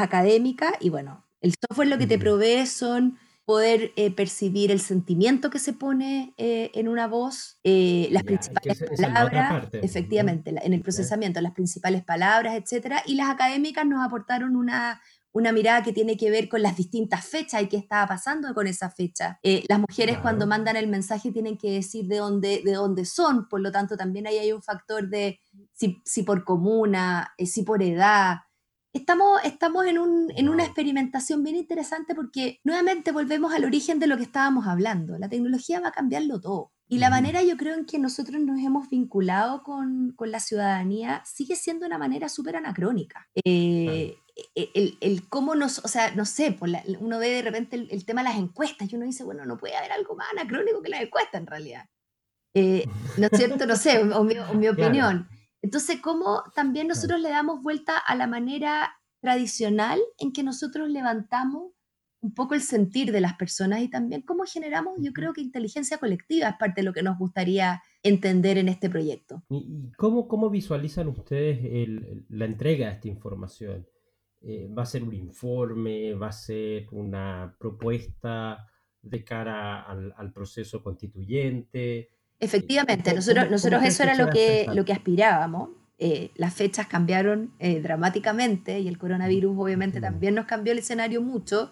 académicas, 0.00 0.72
y 0.80 0.90
bueno, 0.90 1.24
el 1.40 1.54
software 1.60 1.88
lo 1.88 1.98
que 1.98 2.06
te 2.06 2.18
provee 2.18 2.66
son 2.66 3.18
poder 3.44 3.92
eh, 3.96 4.10
percibir 4.10 4.70
el 4.70 4.80
sentimiento 4.80 5.50
que 5.50 5.58
se 5.58 5.74
pone 5.74 6.34
eh, 6.38 6.70
en 6.74 6.88
una 6.88 7.06
voz, 7.06 7.58
eh, 7.62 8.08
las 8.10 8.22
principales 8.22 8.82
palabras, 8.98 9.68
efectivamente, 9.72 10.54
en 10.62 10.72
el 10.72 10.80
procesamiento, 10.80 11.40
las 11.40 11.52
principales 11.52 12.02
palabras, 12.04 12.56
etcétera, 12.56 13.02
y 13.06 13.16
las 13.16 13.28
académicas 13.28 13.84
nos 13.84 14.04
aportaron 14.04 14.56
una, 14.56 15.02
una 15.32 15.52
mirada 15.52 15.82
que 15.82 15.92
tiene 15.92 16.16
que 16.16 16.30
ver 16.30 16.48
con 16.48 16.62
las 16.62 16.76
distintas 16.76 17.26
fechas 17.26 17.62
y 17.62 17.68
qué 17.68 17.76
estaba 17.76 18.06
pasando 18.06 18.54
con 18.54 18.66
esa 18.66 18.88
fecha. 18.90 19.38
las 19.68 19.78
mujeres 19.78 20.18
cuando 20.18 20.46
mandan 20.46 20.76
el 20.76 20.86
mensaje 20.86 21.30
tienen 21.30 21.58
que 21.58 21.70
decir 21.70 22.06
de 22.06 22.16
dónde, 22.16 22.62
de 22.64 22.72
dónde 22.72 23.04
son, 23.04 23.46
por 23.48 23.60
lo 23.60 23.70
tanto 23.70 23.96
también 23.98 24.26
ahí 24.26 24.38
hay 24.38 24.52
un 24.52 24.62
factor 24.62 25.10
de 25.10 25.38
si, 25.74 26.00
si 26.06 26.22
por 26.22 26.44
comuna, 26.44 27.34
si 27.38 27.62
por 27.62 27.82
edad, 27.82 28.38
estamos, 28.94 29.40
estamos 29.44 29.84
en, 29.86 29.98
un, 29.98 30.32
en 30.36 30.48
una 30.48 30.64
experimentación 30.64 31.42
bien 31.42 31.56
interesante 31.56 32.14
porque 32.14 32.60
nuevamente 32.64 33.12
volvemos 33.12 33.52
al 33.52 33.64
origen 33.64 33.98
de 33.98 34.06
lo 34.06 34.16
que 34.16 34.22
estábamos 34.22 34.66
hablando. 34.66 35.18
La 35.18 35.28
tecnología 35.28 35.80
va 35.80 35.88
a 35.88 35.92
cambiarlo 35.92 36.40
todo. 36.40 36.72
Y 36.86 36.98
la 36.98 37.10
manera 37.10 37.42
yo 37.42 37.56
creo 37.56 37.74
en 37.74 37.86
que 37.86 37.98
nosotros 37.98 38.40
nos 38.42 38.60
hemos 38.60 38.88
vinculado 38.88 39.62
con, 39.62 40.12
con 40.12 40.30
la 40.30 40.38
ciudadanía 40.38 41.22
sigue 41.24 41.56
siendo 41.56 41.86
una 41.86 41.98
manera 41.98 42.28
súper 42.28 42.56
anacrónica. 42.56 43.26
Eh, 43.44 44.16
e, 44.54 44.70
el, 44.74 44.98
el, 45.00 45.28
cómo 45.28 45.54
nos, 45.54 45.78
o 45.78 45.88
sea, 45.88 46.14
no 46.14 46.24
sé, 46.24 46.52
por 46.52 46.68
uno 47.00 47.18
ve 47.18 47.30
de 47.30 47.42
repente 47.42 47.76
el, 47.76 48.04
tema 48.04 48.22
de 48.22 48.28
las 48.28 48.38
encuestas 48.38 48.92
y 48.92 48.96
uno 48.96 49.06
dice, 49.06 49.24
bueno, 49.24 49.44
no 49.44 49.56
puede 49.56 49.76
haber 49.76 49.92
algo 49.92 50.14
más 50.14 50.28
anacrónico 50.32 50.82
que 50.82 50.90
las 50.90 51.02
encuestas 51.02 51.40
en 51.40 51.46
realidad. 51.46 51.86
Eh, 52.54 52.86
¿No 53.16 53.28
es 53.30 53.38
cierto? 53.38 53.66
No 53.66 53.76
sé, 53.76 53.98
o, 53.98 54.22
mi, 54.22 54.38
opinión. 54.68 55.28
Entonces, 55.64 55.98
¿cómo 56.02 56.42
también 56.54 56.88
nosotros 56.88 57.22
le 57.22 57.30
damos 57.30 57.62
vuelta 57.62 57.96
a 57.96 58.14
la 58.14 58.26
manera 58.26 59.00
tradicional 59.22 59.98
en 60.18 60.30
que 60.30 60.42
nosotros 60.42 60.90
levantamos 60.90 61.72
un 62.20 62.34
poco 62.34 62.52
el 62.52 62.60
sentir 62.60 63.12
de 63.12 63.22
las 63.22 63.36
personas 63.36 63.80
y 63.80 63.88
también 63.88 64.20
cómo 64.20 64.44
generamos, 64.44 64.98
yo 65.00 65.14
creo 65.14 65.32
que 65.32 65.40
inteligencia 65.40 65.96
colectiva 65.96 66.50
es 66.50 66.56
parte 66.56 66.82
de 66.82 66.84
lo 66.84 66.92
que 66.92 67.02
nos 67.02 67.18
gustaría 67.18 67.82
entender 68.02 68.58
en 68.58 68.68
este 68.68 68.90
proyecto. 68.90 69.42
¿Y 69.48 69.90
cómo, 69.96 70.28
cómo 70.28 70.50
visualizan 70.50 71.08
ustedes 71.08 71.58
la 72.28 72.44
entrega 72.44 72.88
de 72.88 72.92
esta 72.92 73.08
información? 73.08 73.86
Eh, 74.42 74.68
¿Va 74.68 74.82
a 74.82 74.86
ser 74.86 75.02
un 75.02 75.14
informe? 75.14 76.12
¿Va 76.12 76.28
a 76.28 76.32
ser 76.32 76.88
una 76.92 77.56
propuesta 77.58 78.66
de 79.00 79.24
cara 79.24 79.80
al, 79.82 80.32
proceso 80.34 80.82
constituyente? 80.82 82.10
Efectivamente, 82.44 83.14
nosotros, 83.14 83.50
nosotros 83.50 83.82
eso 83.84 84.02
era 84.02 84.14
lo 84.14 84.28
que, 84.28 84.66
lo 84.72 84.84
que 84.84 84.92
aspirábamos. 84.92 85.70
Eh, 85.98 86.30
las 86.34 86.52
fechas 86.52 86.86
cambiaron 86.86 87.54
eh, 87.58 87.80
dramáticamente 87.80 88.80
y 88.80 88.88
el 88.88 88.98
coronavirus 88.98 89.56
obviamente 89.56 90.00
también 90.00 90.34
nos 90.34 90.46
cambió 90.46 90.72
el 90.72 90.80
escenario 90.80 91.22
mucho, 91.22 91.70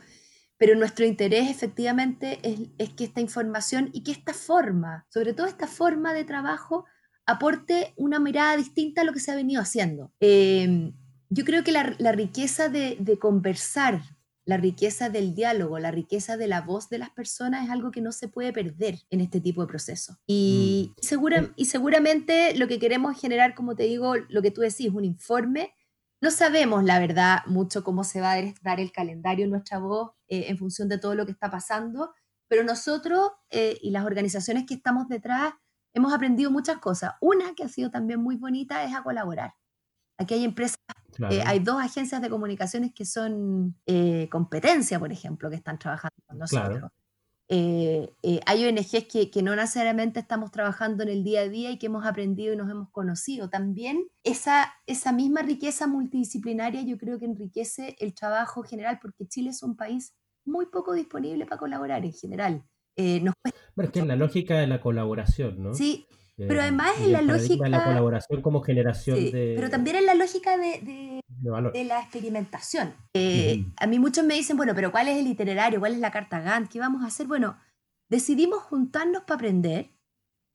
pero 0.57 0.77
nuestro 0.77 1.05
interés 1.05 1.51
efectivamente 1.51 2.39
es, 2.79 2.91
que 2.91 3.05
esta 3.05 3.21
información 3.21 3.91
y 3.93 4.05
que 4.05 4.13
esta 4.13 4.33
forma, 4.33 5.07
sobre 5.11 5.35
todo 5.35 5.47
esta 5.47 5.67
forma 5.67 6.15
de 6.15 6.25
trabajo, 6.25 6.87
aporte 7.27 7.93
una 7.97 8.21
mirada 8.21 8.57
distinta 8.57 9.03
a 9.03 9.05
lo 9.05 9.13
que 9.13 9.21
se 9.21 9.33
ha 9.33 9.37
venido 9.37 9.61
haciendo. 9.61 10.13
Eh, 10.21 10.93
yo 11.29 11.45
creo 11.45 11.65
que 11.65 11.73
la, 11.73 12.13
riqueza 12.13 12.69
de, 12.69 12.97
de 13.01 13.19
conversar 13.19 14.03
la 14.45 14.57
riqueza 14.57 15.09
del 15.09 15.35
diálogo, 15.35 15.79
la 15.79 15.91
riqueza 15.91 16.37
de 16.37 16.49
la 16.49 16.61
voz 16.61 16.89
de 16.89 16.99
las 16.99 17.11
personas 17.11 17.65
es 17.65 17.71
algo 17.71 17.91
que 17.91 18.01
no 18.01 18.13
se 18.13 18.29
puede 18.29 18.53
perder 18.53 18.99
en 19.11 19.21
este 19.21 19.41
tipo 19.41 19.61
de 19.61 19.69
procesos. 19.69 20.17
Y, 20.27 20.93
mm. 20.97 21.01
segura, 21.01 21.53
y 21.57 21.67
seguramente 21.67 22.57
lo 22.57 22.67
que 22.67 22.79
queremos 22.79 23.21
generar, 23.21 23.55
como 23.55 23.77
te 23.77 23.85
digo, 23.85 24.17
lo 24.17 24.43
que 24.43 24.51
tú 24.51 24.61
decís, 24.63 24.91
un 24.93 25.05
informe. 25.05 25.75
No 26.21 26.31
sabemos, 26.31 26.85
la 26.85 26.99
verdad, 26.99 27.41
mucho 27.47 27.85
cómo 27.85 28.05
se 28.05 28.21
va 28.21 28.33
a 28.33 28.43
dar 28.63 28.81
el 28.81 28.93
calendario 28.93 29.45
en 29.45 29.51
nuestra 29.51 29.79
voz 29.79 30.13
eh, 30.29 30.47
en 30.49 30.59
función 30.59 30.89
de 30.89 30.99
todo 30.99 31.15
lo 31.15 31.27
que 31.27 31.33
está 31.33 31.51
pasando, 31.51 32.13
pero 32.49 32.65
nosotros 32.65 33.31
eh, 33.51 33.79
y 33.81 33.91
las 33.91 34.05
organizaciones 34.05 34.65
que 34.67 34.75
estamos 34.75 35.09
detrás 35.09 35.55
hemos 35.95 36.13
aprendido 36.13 36.51
muchas 36.51 36.79
cosas. 36.79 37.15
Una 37.21 37.55
que 37.55 37.65
ha 37.65 37.69
sido 37.69 37.91
también 37.91 38.21
muy 38.21 38.37
bonita 38.37 38.85
es 38.85 38.95
a 38.95 39.03
colaborar. 39.03 39.55
Aquí 40.19 40.35
hay 40.35 40.45
empresas 40.45 40.79
eh, 41.31 41.43
hay 41.45 41.59
dos 41.59 41.81
agencias 41.81 42.23
de 42.23 42.31
comunicaciones 42.31 42.93
que 42.95 43.05
son 43.05 43.77
eh, 43.87 44.29
competencia, 44.31 44.99
por 44.99 45.13
ejemplo, 45.13 45.51
que 45.51 45.57
están 45.57 45.79
trabajando 45.79 46.17
con 46.27 46.39
nosotros. 46.39 46.91
Eh, 47.49 48.15
eh, 48.23 48.41
hay 48.47 48.65
ONGs 48.65 49.05
que, 49.13 49.31
que, 49.31 49.43
no 49.43 49.55
necesariamente 49.55 50.21
estamos 50.21 50.51
trabajando 50.51 51.03
en 51.03 51.11
el 51.11 51.23
día 51.23 51.41
a 51.41 51.49
día 51.49 51.71
y 51.71 51.79
que 51.79 51.87
hemos 51.87 52.07
aprendido 52.07 52.55
y 52.55 52.57
nos 52.57 52.71
hemos 52.71 52.89
conocido. 52.91 53.51
También 53.51 54.07
esa, 54.25 54.73
esa 54.87 55.13
misma 55.13 55.43
riqueza 55.43 55.87
multidisciplinaria 55.87 56.81
yo 56.83 56.97
creo 56.97 57.19
que 57.19 57.27
enriquece 57.27 57.95
el 57.99 58.15
trabajo 58.15 58.63
general 58.63 58.99
porque 59.03 59.27
Chile 59.27 59.51
es 59.51 59.63
un 59.63 59.77
país 59.77 60.15
muy 60.47 60.67
poco 60.67 60.95
disponible 60.95 61.45
para 61.45 61.59
colaborar 61.59 62.05
en 62.07 62.13
general. 62.13 62.65
Nos 62.97 63.35
bueno, 63.75 63.87
es 63.87 63.91
que 63.91 64.01
es 64.01 64.07
la 64.07 64.17
lógica 64.17 64.59
de 64.59 64.67
la 64.67 64.81
colaboración, 64.81 65.63
¿no? 65.63 65.75
Sí, 65.75 66.07
pero 66.37 66.61
además 66.63 66.93
es 67.01 67.09
la 67.09 67.23
lógica... 67.23 67.65
De 67.65 67.71
la 67.71 67.85
colaboración 67.85 68.43
como 68.43 68.63
generación 68.63 69.17
de... 69.17 69.55
Pero 69.57 69.71
también 69.71 69.97
es 69.97 70.05
la 70.05 70.15
lógica 70.15 70.57
de, 70.57 71.21
de, 71.27 71.85
la 71.85 72.01
experimentación. 72.01 72.95
Eh, 73.15 73.67
a 73.77 73.87
mí 73.87 73.99
muchos 73.99 74.25
me 74.25 74.35
dicen, 74.35 74.57
bueno, 74.57 74.75
pero 74.75 74.91
¿cuál 74.91 75.09
es 75.09 75.19
el 75.19 75.27
itinerario? 75.27 75.81
¿Cuál 75.81 75.95
es 75.95 76.01
la 76.01 76.11
carta 76.11 76.41
Gantt? 76.41 76.71
¿Qué 76.71 76.79
vamos 76.79 77.03
a 77.03 77.07
hacer? 77.07 77.27
Bueno, 77.27 77.59
decidimos 78.09 78.63
juntarnos 78.63 79.23
para 79.25 79.37
aprender, 79.37 79.91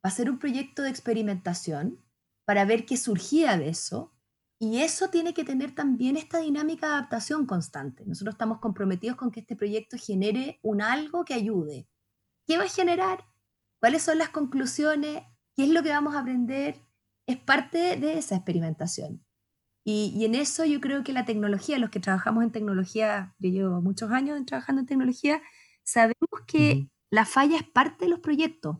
para 0.01 0.13
hacer 0.13 0.29
un 0.29 0.39
proyecto 0.39 0.81
de 0.81 0.89
experimentación, 0.89 2.03
para 2.45 2.65
ver 2.65 2.85
qué 2.85 2.97
surgía 2.97 3.57
de 3.57 3.69
eso. 3.69 4.13
Y 4.59 4.79
eso 4.81 5.09
tiene 5.09 5.35
que 5.35 5.43
tener 5.43 5.75
también 5.75 6.17
esta 6.17 6.39
dinámica 6.39 6.87
de 6.87 6.93
adaptación 6.93 7.45
constante. 7.45 8.03
Nosotros 8.07 8.33
estamos 8.33 8.59
comprometidos 8.59 9.15
con 9.15 9.29
que 9.29 9.41
este 9.41 9.55
proyecto 9.55 9.97
genere 9.99 10.59
un 10.63 10.81
algo 10.81 11.23
que 11.25 11.35
ayude. 11.35 11.87
¿Qué 12.47 12.57
va 12.57 12.63
a 12.63 12.69
generar? 12.69 13.25
¿Cuáles 13.79 14.01
son 14.01 14.17
las 14.17 14.29
conclusiones? 14.29 15.23
¿Qué 15.57 15.63
es 15.63 15.69
lo 15.71 15.81
que 15.81 15.89
vamos 15.89 16.13
a 16.13 16.19
aprender? 16.19 16.79
Es 17.25 17.37
parte 17.37 17.97
de 17.97 18.19
esa 18.19 18.35
experimentación. 18.35 19.25
Y, 19.83 20.23
en 20.23 20.35
eso 20.35 20.65
yo 20.65 20.79
creo 20.79 21.03
que 21.03 21.13
la 21.13 21.25
tecnología, 21.25 21.79
los 21.79 21.89
que 21.89 21.99
trabajamos 21.99 22.43
en 22.43 22.51
tecnología, 22.51 23.33
yo 23.39 23.49
llevo 23.49 23.81
muchos 23.81 24.11
años 24.11 24.39
trabajando 24.45 24.81
en 24.81 24.85
tecnología, 24.85 25.41
sabemos 25.81 26.41
que 26.45 26.89
la 27.09 27.25
falla 27.25 27.57
es 27.57 27.63
parte 27.63 28.05
de 28.05 28.11
los 28.11 28.19
proyectos 28.19 28.77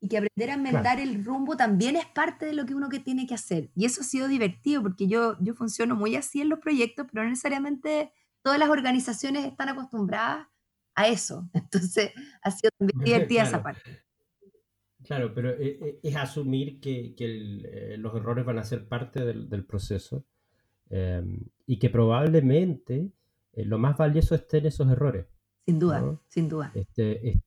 y 0.00 0.08
que 0.08 0.18
aprender 0.18 0.50
a 0.50 0.54
enmendar 0.54 0.98
el 0.98 1.24
rumbo 1.24 1.56
también 1.56 1.96
es 1.96 2.06
parte 2.06 2.46
de 2.46 2.54
lo 2.54 2.66
que 2.66 2.74
uno 2.74 2.88
que 2.88 2.98
tiene 2.98 3.26
que 3.26 3.34
hacer. 3.34 3.70
Y 3.76 3.84
eso 3.84 4.00
ha 4.00 4.04
sido 4.04 4.26
divertido 4.26 4.82
porque 4.82 5.06
yo, 5.06 5.36
yo 5.40 5.54
funciono 5.54 5.94
muy 5.94 6.16
así 6.16 6.40
en 6.40 6.48
los 6.48 6.58
proyectos, 6.58 7.06
pero 7.12 7.22
no 7.22 7.30
necesariamente 7.30 8.12
todas 8.42 8.58
las 8.58 8.70
organizaciones 8.70 9.44
están 9.44 9.68
acostumbradas 9.68 10.48
a 10.96 11.06
eso. 11.06 11.48
Entonces 11.52 12.10
ha 12.42 12.50
sido 12.50 12.70
también 12.76 13.00
divertida 13.04 13.42
esa 13.44 13.62
parte. 13.62 14.05
Claro, 15.06 15.32
pero 15.32 15.50
eh, 15.50 15.78
eh, 15.80 16.00
es 16.02 16.16
asumir 16.16 16.80
que, 16.80 17.14
eh, 17.16 17.96
los 17.96 18.14
errores 18.16 18.44
van 18.44 18.58
a 18.58 18.64
ser 18.64 18.88
parte 18.88 19.24
del, 19.24 19.64
proceso 19.64 20.24
em, 20.90 21.38
y 21.64 21.78
que 21.78 21.90
probablemente 21.90 23.12
lo 23.54 23.78
más 23.78 23.96
valioso 23.96 24.34
esté 24.34 24.58
en 24.58 24.66
esos 24.66 24.90
errores. 24.90 25.26
Sin 25.64 25.78
duda, 25.78 26.18
sin 26.28 26.48
duda. 26.48 26.72
Este, 26.74 27.40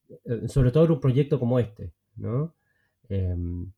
sobre 0.48 0.72
todo 0.72 0.86
en 0.86 0.92
un 0.92 1.00
proyecto 1.02 1.38
como 1.38 1.60
este, 1.60 1.92
¿no? 2.16 2.56
Em, 3.10 3.72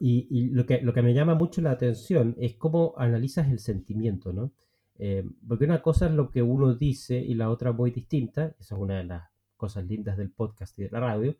y, 0.00 0.50
lo, 0.50 0.66
que, 0.66 0.80
lo 0.80 0.92
que 0.92 1.02
me 1.02 1.14
llama 1.14 1.34
mucho 1.34 1.60
la 1.60 1.70
atención 1.70 2.34
es 2.38 2.54
cómo 2.54 2.94
analizas 2.98 3.48
el 3.48 3.60
sentimiento, 3.60 4.32
¿no? 4.32 4.52
Em, 4.98 5.34
porque 5.46 5.64
una 5.66 5.82
cosa 5.82 6.06
es 6.06 6.12
lo 6.12 6.30
que 6.30 6.42
uno 6.42 6.74
dice 6.74 7.16
y 7.16 7.34
la 7.34 7.50
otra 7.50 7.70
muy 7.70 7.92
distinta, 7.92 8.56
esa 8.58 8.74
es 8.74 8.80
una 8.80 8.96
de 8.96 9.04
las 9.04 9.30
cosas 9.56 9.86
lindas 9.86 10.16
del 10.16 10.30
podcast 10.30 10.76
y 10.78 10.82
de 10.82 10.90
la 10.90 11.00
radio, 11.00 11.36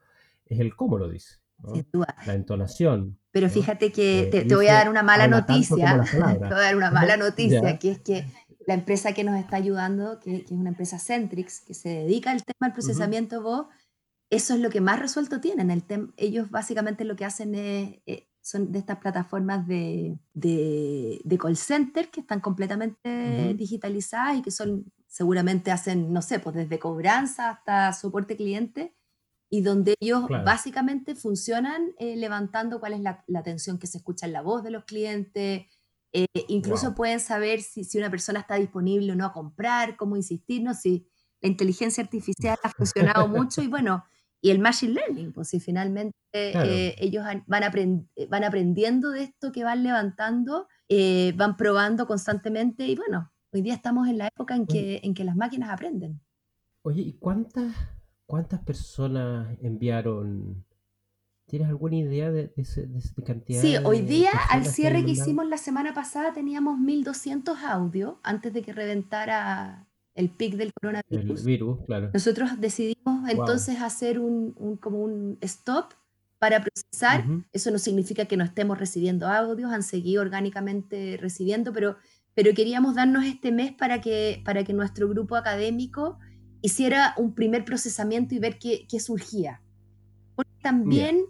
es 0.47 0.61
el 0.61 0.77
cómo 0.77 0.99
lo 0.99 1.09
dice. 1.09 1.38
La 2.27 2.35
entonación. 2.35 3.18
Pero 3.31 3.49
fíjate 3.49 3.92
que 3.92 4.23
eh, 4.23 4.44
te, 4.44 4.55
voy 4.55 4.68
a 4.68 4.75
dar 4.75 4.88
una 4.88 5.03
mala 5.03 5.29
noticia. 5.29 6.03
te 6.11 6.18
voy 6.18 6.27
a 6.27 6.49
dar 6.49 6.77
una 6.77 6.90
mala 6.90 7.16
noticia, 7.16 7.79
que 7.79 7.92
es 7.92 8.01
que 8.01 8.27
la 8.66 8.75
empresa 8.75 9.12
que 9.12 9.25
nos 9.25 9.38
está 9.38 9.57
ayudando, 9.57 10.21
que, 10.21 10.37
es 10.37 10.51
una 10.51 10.71
empresa 10.71 10.99
Centrix, 10.99 11.61
que 11.61 11.75
se 11.75 11.88
dedica 11.88 12.31
al 12.31 12.44
tema 12.44 12.68
del 12.68 12.73
procesamiento 12.73 13.37
de 13.37 13.42
voz, 13.42 13.66
eso 14.31 14.55
es 14.55 14.61
lo 14.61 14.71
que 14.71 14.81
más 14.81 15.01
resuelto 15.01 15.40
tienen. 15.40 15.71
El 15.71 15.85
ellos 16.16 16.51
básicamente 16.51 17.05
lo 17.05 17.16
que 17.16 17.25
hacen 17.25 17.55
es, 17.55 18.01
eh, 18.07 18.29
son 18.40 18.73
de 18.73 18.79
estas 18.79 18.99
plataformas 18.99 19.66
de, 19.66 20.18
de, 20.35 21.38
call 21.40 21.57
center 21.57 22.11
que 22.11 22.21
están 22.21 22.40
completamente 22.40 23.55
digitalizadas 23.55 24.38
y 24.38 24.42
que 24.42 24.51
son, 24.51 24.90
seguramente 25.07 25.71
hacen, 25.71 26.12
no 26.12 26.23
sé, 26.23 26.38
pues 26.38 26.57
desde 26.57 26.79
cobranza 26.79 27.51
hasta 27.51 27.92
soporte 27.92 28.37
cliente 28.37 28.97
y 29.50 29.62
donde 29.62 29.94
ellos 30.00 30.26
básicamente 30.44 31.14
funcionan 31.14 31.92
eh, 31.98 32.16
levantando 32.16 32.80
cuál 32.80 32.92
es 32.92 33.00
la, 33.00 33.24
la, 33.26 33.38
atención 33.38 33.78
que 33.78 33.87
se 33.87 33.98
escucha 33.98 34.26
en 34.26 34.32
la 34.32 34.42
voz 34.42 34.62
de 34.62 34.70
los 34.70 34.84
clientes, 34.84 35.66
eh, 36.12 36.26
incluso 36.48 36.94
pueden 36.94 37.20
saber 37.20 37.62
si, 37.62 37.84
si, 37.84 37.98
una 37.98 38.11
persona 38.11 38.40
está 38.40 38.56
disponible 38.56 39.12
o 39.12 39.14
no 39.14 39.24
a 39.24 39.32
comprar, 39.32 39.96
cómo 39.96 40.16
insistirnos, 40.16 40.80
si 40.80 41.08
la 41.40 41.48
inteligencia 41.48 42.02
artificial 42.02 42.58
ha 42.62 42.70
funcionado 42.70 43.26
mucho 43.28 43.62
y 43.62 43.68
bueno, 43.68 44.04
y 44.40 44.50
el 44.50 44.58
machine 44.58 44.94
learning, 44.94 45.32
pues 45.32 45.48
si 45.48 45.61
finalmente 45.61 46.14
eh, 46.32 46.94
ellos 46.98 47.24
van, 47.46 48.08
van 48.28 48.44
aprendiendo 48.44 49.11
de 49.11 49.24
esto 49.24 49.50
que 49.50 49.64
van 49.64 49.82
levantando, 49.82 50.68
van 51.34 51.56
probando 51.56 52.06
constantemente 52.06 52.87
y 52.87 52.94
bueno, 52.94 53.32
hoy 53.52 53.62
día 53.62 53.74
estamos 53.74 54.08
en 54.08 54.18
la 54.18 54.28
época 54.28 54.54
en 54.54 54.66
que, 54.66 55.00
en 55.02 55.14
que 55.14 55.24
las 55.24 55.37
máquinas 55.37 55.70
aprenden. 55.70 56.20
Oye, 56.82 57.02
¿y 57.02 57.12
cuántas 57.14 57.74
¿Cuántas 58.29 58.61
personas 58.61 59.57
enviaron? 59.62 60.62
¿Tienes 61.47 61.67
alguna 61.67 61.97
idea 61.97 62.31
de, 62.31 62.53
de, 62.55 63.25
cantidad? 63.25 63.62
Sí, 63.62 63.77
hoy 63.83 64.03
día, 64.03 64.31
al 64.51 64.67
cierre 64.67 65.03
que 65.03 65.12
hicimos 65.12 65.49
la 65.49 65.57
semana 65.57 65.95
pasada, 65.95 66.35
teníamos 66.35 66.79
1200 66.79 67.57
audios 67.64 68.17
antes 68.23 68.53
de 68.53 68.61
que 68.61 68.75
reventara 68.75 69.88
el 70.14 70.29
pic 70.29 70.57
del 70.57 70.75
coronavirus. 70.75 71.41
El 71.41 71.47
virus, 71.47 71.79
claro. 71.87 72.11
Nosotros 72.12 72.51
decidimos 72.61 73.31
entonces 73.31 73.81
hacer 73.81 74.19
un, 74.19 74.77
como 74.79 75.03
un 75.03 75.38
stop 75.41 75.95
para 76.38 76.62
procesar. 76.62 77.25
Eso 77.55 77.71
no 77.71 77.79
significa 77.79 78.27
que 78.27 78.37
no 78.37 78.45
estemos 78.45 78.79
recibiendo 78.79 79.27
audios, 79.27 79.73
han 79.73 79.83
seguido 79.83 80.21
orgánicamente 80.21 81.17
recibiendo, 81.19 81.73
pero, 81.73 81.97
pero 82.35 82.53
queríamos 82.53 82.95
darnos 82.95 83.25
este 83.25 83.53
mes 83.53 83.73
para 83.73 84.03
que, 84.03 84.43
para 84.45 84.64
que 84.64 84.75
nuestro 84.75 85.09
grupo 85.09 85.35
académico 85.35 86.19
hiciera 86.62 87.14
un 87.16 87.35
primer 87.35 87.64
procesamiento 87.64 88.35
y 88.35 88.38
ver 88.38 88.59
qué, 88.59 89.01
surgía. 89.01 89.61
Porque 90.35 90.53
también 90.62 91.25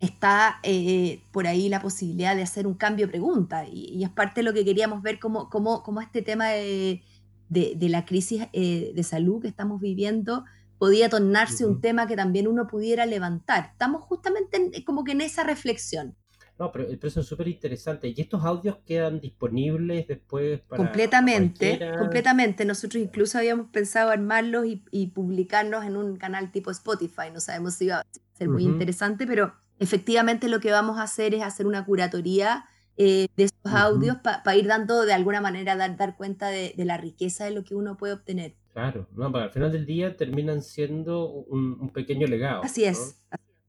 está 0.00 0.60
eh, 0.62 1.22
por 1.32 1.46
ahí 1.46 1.68
la 1.68 1.80
posibilidad 1.80 2.36
de 2.36 2.42
hacer 2.42 2.66
un 2.66 2.74
cambio 2.74 3.06
de 3.06 3.12
pregunta 3.12 3.66
y, 3.66 4.02
es 4.04 4.10
parte 4.10 4.40
de 4.40 4.44
lo 4.44 4.52
que 4.52 4.64
queríamos 4.64 5.02
ver 5.02 5.18
cómo, 5.18 5.48
cómo, 5.48 6.00
este 6.00 6.22
tema 6.22 6.48
de, 6.48 7.02
la 7.50 8.04
crisis 8.04 8.46
eh, 8.52 8.92
de 8.94 9.02
salud 9.02 9.40
que 9.40 9.48
estamos 9.48 9.80
viviendo 9.80 10.44
podía 10.78 11.08
tornarse 11.08 11.64
un 11.64 11.80
tema 11.80 12.06
que 12.06 12.16
también 12.16 12.46
uno 12.46 12.66
pudiera 12.66 13.06
levantar. 13.06 13.70
Estamos 13.72 14.02
justamente 14.02 14.84
como 14.84 15.04
que 15.04 15.12
en 15.12 15.22
esa 15.22 15.42
reflexión. 15.42 16.14
No, 16.58 16.72
pero, 16.72 16.86
eso 16.88 17.20
es 17.20 17.26
súper 17.26 17.48
interesante. 17.48 18.08
¿Y 18.08 18.20
estos 18.20 18.42
audios 18.44 18.78
quedan 18.86 19.20
disponibles 19.20 20.06
después 20.08 20.60
para 20.60 20.82
Completamente, 20.82 21.78
completamente. 21.98 22.64
Nosotros 22.64 23.02
incluso 23.02 23.38
habíamos 23.38 23.68
pensado 23.68 24.10
armarlos 24.10 24.64
y, 24.66 25.06
publicarlos 25.08 25.84
en 25.84 25.96
un 25.96 26.16
canal 26.16 26.50
tipo 26.50 26.70
Spotify. 26.70 27.30
No 27.32 27.40
sabemos 27.40 27.74
si 27.74 27.88
va 27.88 27.98
a 27.98 28.06
ser 28.32 28.48
muy 28.48 28.64
interesante, 28.64 29.26
pero 29.26 29.54
efectivamente 29.78 30.48
lo 30.48 30.60
que 30.60 30.70
vamos 30.70 30.98
a 30.98 31.02
hacer 31.02 31.34
es 31.34 31.42
hacer 31.42 31.66
una 31.66 31.84
curatoría 31.84 32.64
eh, 32.96 33.28
de 33.36 33.44
esos 33.44 33.74
audios 33.74 34.16
para 34.22 34.56
ir 34.56 34.66
dando 34.66 35.04
de 35.04 35.12
alguna 35.12 35.42
manera, 35.42 35.76
dar, 35.76 35.96
dar 35.98 36.16
cuenta 36.16 36.48
de, 36.48 36.72
la 36.78 36.96
riqueza 36.96 37.44
de 37.44 37.50
lo 37.50 37.62
que 37.62 37.74
uno 37.74 37.98
puede 37.98 38.14
obtener. 38.14 38.54
Claro, 38.72 39.06
no, 39.14 39.26
al 39.26 39.50
final 39.50 39.72
del 39.72 39.84
día 39.84 40.16
terminan 40.16 40.62
siendo 40.62 41.28
un, 41.28 41.90
pequeño 41.90 42.26
legado. 42.26 42.62
Así 42.64 42.84
es. 42.84 43.22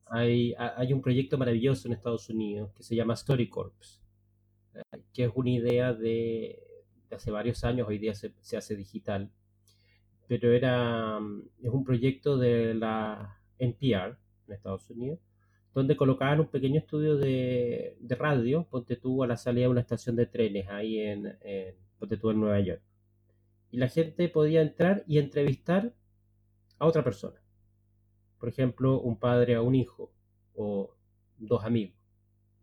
Hay, 0.10 0.54
hay, 0.58 0.94
un 0.94 1.02
proyecto 1.02 1.38
maravilloso 1.38 1.88
en 1.88 1.94
Estados 1.94 2.30
Unidos 2.30 2.72
que 2.74 2.84
se 2.84 2.96
llama 2.96 3.16
StoryCorps, 3.16 4.02
eh, 4.74 5.00
que 5.14 5.26
es 5.26 5.32
una 5.36 5.50
idea 5.50 5.94
de, 5.94 6.60
hace 7.12 7.32
varios 7.32 7.64
años, 7.64 7.88
hoy 7.88 7.98
día 7.98 8.14
se, 8.14 8.34
hace 8.56 8.76
digital, 8.76 9.30
pero 10.28 10.52
era, 10.52 11.20
mm, 11.20 11.50
es 11.64 11.70
un 11.70 11.84
proyecto 11.84 12.38
de 12.38 12.74
la 12.74 13.40
NPR 13.60 14.18
en 14.48 14.54
Estados 14.54 14.90
Unidos, 14.90 15.20
donde 15.74 15.96
colocaban 15.96 16.40
un 16.40 16.48
pequeño 16.48 16.80
estudio 16.80 17.18
de, 17.18 17.98
radio, 18.18 18.66
ponte 18.70 18.96
tú 18.96 19.24
a 19.24 19.28
la 19.28 19.38
salida 19.38 19.66
de 19.66 19.72
una 19.72 19.82
estación 19.82 20.16
de 20.16 20.26
trenes 20.26 20.68
ahí 20.70 21.00
en, 21.00 21.38
en, 21.42 21.76
en 22.02 22.40
Nueva 22.40 22.60
York. 22.62 22.82
Y 23.72 23.78
la 23.78 23.90
gente 23.90 24.30
podía 24.30 24.62
entrar 24.62 25.04
y 25.08 25.20
entrevistar 25.20 25.94
a 26.80 26.86
otra 26.86 27.04
persona 27.04 27.40
por 28.40 28.50
ejemplo, 28.50 29.00
un 29.02 29.18
padre 29.18 29.56
a 29.56 29.62
un 29.62 29.76
hijo 29.76 30.12
o 30.56 30.96
dos 31.38 31.64
amigos. 31.64 31.96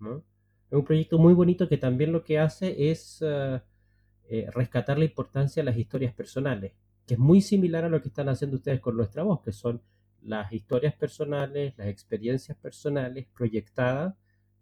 Es 0.01 0.79
un 0.79 0.85
proyecto 0.85 1.19
muy 1.19 1.35
bonito 1.35 1.69
que 1.69 1.79
también 1.79 2.13
lo 2.13 2.25
que 2.25 2.39
hace 2.39 2.91
es 2.91 3.23
eh, 3.23 4.51
rescatar 4.53 4.99
la 4.99 5.05
importancia 5.05 5.63
de 5.63 5.71
las 5.71 5.79
historias 5.79 6.15
personales, 6.15 6.73
que 7.07 7.15
es 7.15 7.21
muy 7.21 7.41
similar 7.41 7.85
a 7.85 7.89
lo 7.89 8.01
que 8.01 8.09
están 8.09 8.29
haciendo 8.29 8.57
ustedes 8.57 8.81
con 8.81 8.97
nuestra 8.97 9.23
voz, 9.23 9.43
que 9.43 9.53
son 9.53 9.83
las 10.23 10.53
historias 10.53 10.95
personales, 10.95 11.75
las 11.77 11.89
experiencias 11.89 12.57
personales 12.59 13.27
proyectadas 13.37 14.15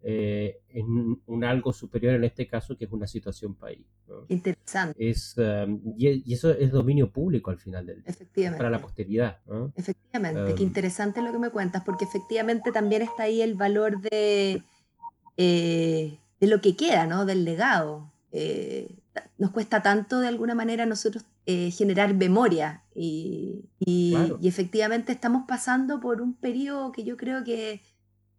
eh, 0.05 0.59
en 0.71 1.21
un 1.27 1.45
algo 1.45 1.73
superior 1.73 2.15
en 2.15 2.25
este 2.25 2.49
caso, 2.49 2.77
que 2.77 2.87
es 2.87 2.93
una 2.93 3.07
situación 3.07 3.55
país. 3.55 3.87
Interesante. 4.29 5.09
Es, 5.09 5.37
um, 5.39 5.81
y, 5.97 6.33
eso 6.33 6.51
es 6.51 6.73
dominio 6.73 7.13
público 7.13 7.53
al 7.53 7.59
final 7.59 7.87
del. 7.87 8.03
Efectivamente. 8.05 8.59
Para 8.59 8.71
la 8.71 8.81
posteridad. 8.81 9.39
Efectivamente, 9.77 10.55
qué 10.57 10.63
um, 10.63 10.69
interesante 10.69 11.23
lo 11.23 11.31
que 11.31 11.39
me 11.39 11.51
cuentas, 11.51 11.85
porque 11.85 12.05
efectivamente 12.05 12.73
también 12.73 13.03
está 13.03 13.25
ahí 13.25 13.43
el 13.43 13.55
valor 13.55 14.01
de, 14.01 14.63
eh, 15.37 16.19
de 16.41 16.47
lo 16.49 16.61
que 16.61 16.75
queda, 16.75 17.07
¿no? 17.07 17.25
Del 17.25 17.45
legado. 17.45 18.11
Eh, 18.33 18.97
nos 19.39 19.53
cuesta 19.53 19.83
tanto 19.83 20.19
de 20.19 20.29
alguna 20.29 20.55
manera 20.55 20.85
nosotros 20.85 21.25
generar 21.45 22.15
memoria 22.15 22.83
y, 22.95 23.65
y, 23.81 24.17
y, 24.41 24.47
efectivamente 24.49 25.11
estamos 25.11 25.45
pasando 25.47 25.99
por 25.99 26.23
un 26.23 26.35
periodo 26.35 26.93
que 26.93 27.03
yo 27.03 27.17
creo 27.17 27.43
que 27.43 27.83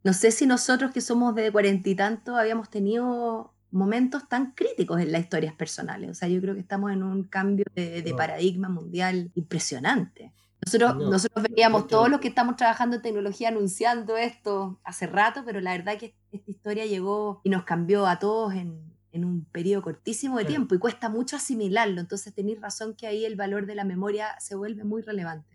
no 0.04 0.14
sé 0.14 0.32
si 0.32 0.46
nosotros 0.46 0.92
que 0.92 1.02
somos 1.02 1.34
de 1.34 1.52
cuarenta 1.52 1.90
y 1.90 1.96
tanto 1.96 2.36
habíamos 2.36 2.70
tenido 2.70 3.54
momentos 3.72 4.28
tan 4.28 4.52
críticos 4.52 5.02
en 5.02 5.12
las 5.12 5.22
historias 5.22 5.54
personales. 5.54 6.12
O 6.12 6.14
sea, 6.14 6.28
yo 6.28 6.40
creo 6.42 6.54
que 6.54 6.60
estamos 6.60 6.92
en 6.92 7.04
un 7.04 7.24
cambio 7.24 7.66
de, 7.74 8.14
paradigma 8.16 8.70
mundial 8.70 9.32
impresionante. 9.34 10.34
Nosotros, 10.66 10.96
nosotros 11.10 11.44
veníamos, 11.44 11.88
todos 11.88 12.10
los 12.10 12.20
que 12.20 12.28
estamos 12.28 12.56
trabajando 12.56 12.98
en 12.98 13.02
tecnología, 13.02 13.50
anunciando 13.50 14.16
esto 14.16 14.80
hace 14.84 15.08
rato, 15.08 15.44
pero 15.46 15.60
la 15.60 15.72
verdad 15.72 15.98
que 15.98 16.16
esta 16.32 16.52
historia 16.52 16.86
llegó 16.86 17.42
y 17.44 17.50
nos 17.50 17.64
cambió 17.64 18.06
a 18.06 18.20
todos 18.20 18.54
en, 18.54 18.94
un 19.14 19.46
periodo 19.46 19.84
cortísimo 19.84 20.40
de 20.40 20.46
tiempo 20.46 20.74
y 20.74 20.80
cuesta 20.80 21.08
mucho 21.08 21.36
asimilarlo. 21.36 22.02
Entonces 22.02 22.34
tenéis 22.34 22.60
razón 22.60 22.96
que 22.96 23.08
ahí 23.08 23.26
el 23.26 23.36
valor 23.36 23.68
de 23.68 23.76
la 23.76 23.84
memoria 23.84 24.36
se 24.40 24.56
vuelve 24.56 24.84
muy 24.84 25.02
relevante 25.02 25.53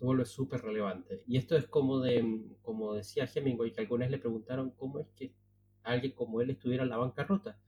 se 0.00 0.06
vuelve 0.06 0.24
súper 0.24 0.62
relevante. 0.62 1.22
Y 1.26 1.36
esto 1.36 1.58
es 1.58 1.66
como 1.66 2.00
de, 2.00 2.56
como 2.62 2.94
decía 2.94 3.28
Hemingway, 3.32 3.70
que 3.70 3.82
algunas 3.82 4.10
le 4.10 4.18
preguntaron 4.18 4.70
cómo 4.70 4.98
es 4.98 5.08
que 5.10 5.34
alguien 5.82 6.14
como 6.14 6.40
él 6.40 6.48
estuviera 6.48 6.84
en 6.84 6.88
la 6.88 6.96
bancarrota. 6.96 7.60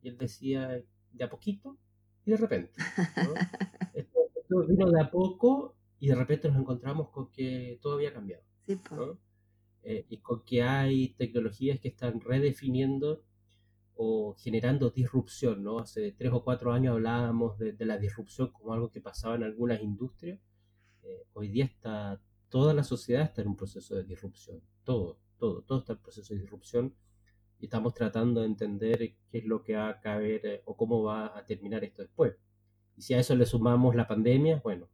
Y 0.00 0.08
él 0.08 0.16
decía, 0.16 0.82
de 1.12 1.24
a 1.24 1.28
poquito 1.28 1.76
y 2.24 2.30
de 2.30 2.36
repente. 2.38 2.72
esto, 3.94 4.66
vino 4.66 4.90
de 4.90 4.98
a 4.98 5.10
poco 5.10 5.76
y 6.00 6.08
de 6.08 6.14
repente 6.14 6.48
nos 6.48 6.56
encontramos 6.56 7.10
con 7.10 7.30
que 7.30 7.78
todo 7.82 7.96
había 7.96 8.14
cambiado. 8.14 8.44
Eh, 9.82 10.06
y 10.08 10.16
con 10.18 10.42
que 10.44 10.62
hay 10.62 11.10
tecnologías 11.18 11.80
que 11.80 11.88
están 11.88 12.18
redefiniendo 12.18 13.24
o 13.94 14.34
generando 14.38 14.88
disrupción, 14.88 15.62
¿no? 15.62 15.80
Hace 15.80 16.12
tres 16.12 16.32
o 16.32 16.42
cuatro 16.42 16.72
años 16.72 16.94
hablábamos 16.94 17.58
de, 17.58 17.72
de 17.72 17.84
la 17.84 17.98
disrupción 17.98 18.52
como 18.52 18.72
algo 18.72 18.90
que 18.90 19.02
pasaba 19.02 19.34
en 19.34 19.42
algunas 19.42 19.82
industrias 19.82 20.40
eh, 21.08 21.26
hoy 21.32 21.48
día 21.48 21.64
está, 21.64 22.20
toda 22.50 22.74
la 22.74 22.84
sociedad 22.84 23.22
está 23.22 23.40
en 23.40 23.48
un 23.48 23.56
proceso 23.56 23.94
de 23.96 24.04
disrupción, 24.04 24.60
todo, 24.84 25.18
todo, 25.38 25.62
todo 25.62 25.78
está 25.78 25.94
en 25.94 26.00
proceso 26.00 26.34
de 26.34 26.40
disrupción 26.40 26.94
y 27.58 27.64
estamos 27.64 27.94
tratando 27.94 28.40
de 28.40 28.46
entender 28.46 29.16
qué 29.30 29.38
es 29.38 29.44
lo 29.44 29.62
que 29.62 29.74
va 29.74 29.88
a 29.88 30.00
caber 30.00 30.44
eh, 30.44 30.62
o 30.66 30.76
cómo 30.76 31.02
va 31.02 31.36
a 31.36 31.44
terminar 31.46 31.82
esto 31.82 32.02
después. 32.02 32.36
Y 32.96 33.02
si 33.02 33.14
a 33.14 33.20
eso 33.20 33.34
le 33.34 33.46
sumamos 33.46 33.94
la 33.94 34.06
pandemia, 34.06 34.60
bueno, 34.62 34.88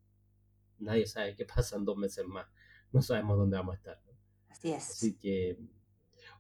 nadie 0.79 1.07
sabe 1.07 1.35
qué 1.35 1.44
pasa 1.44 1.77
en 1.77 1.85
dos 1.85 1.96
meses 1.96 2.24
más, 2.27 2.46
no 2.92 3.03
sabemos 3.03 3.37
dónde 3.37 3.57
vamos 3.57 3.74
a 3.74 3.79
estar. 3.79 4.00
Así 4.48 4.70
es. 4.70 4.90
Así 4.90 5.18
que, 5.18 5.59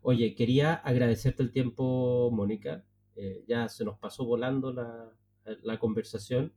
oye, 0.02 0.34
quería 0.36 0.74
agradecerte 0.74 1.42
el 1.42 1.50
tiempo, 1.50 2.30
Mónica. 2.32 2.84
Eh, 3.16 3.44
ya 3.48 3.68
se 3.68 3.84
nos 3.84 3.98
pasó 3.98 4.24
volando 4.24 4.72
la, 4.72 5.10
la 5.62 5.78
conversación 5.78 6.52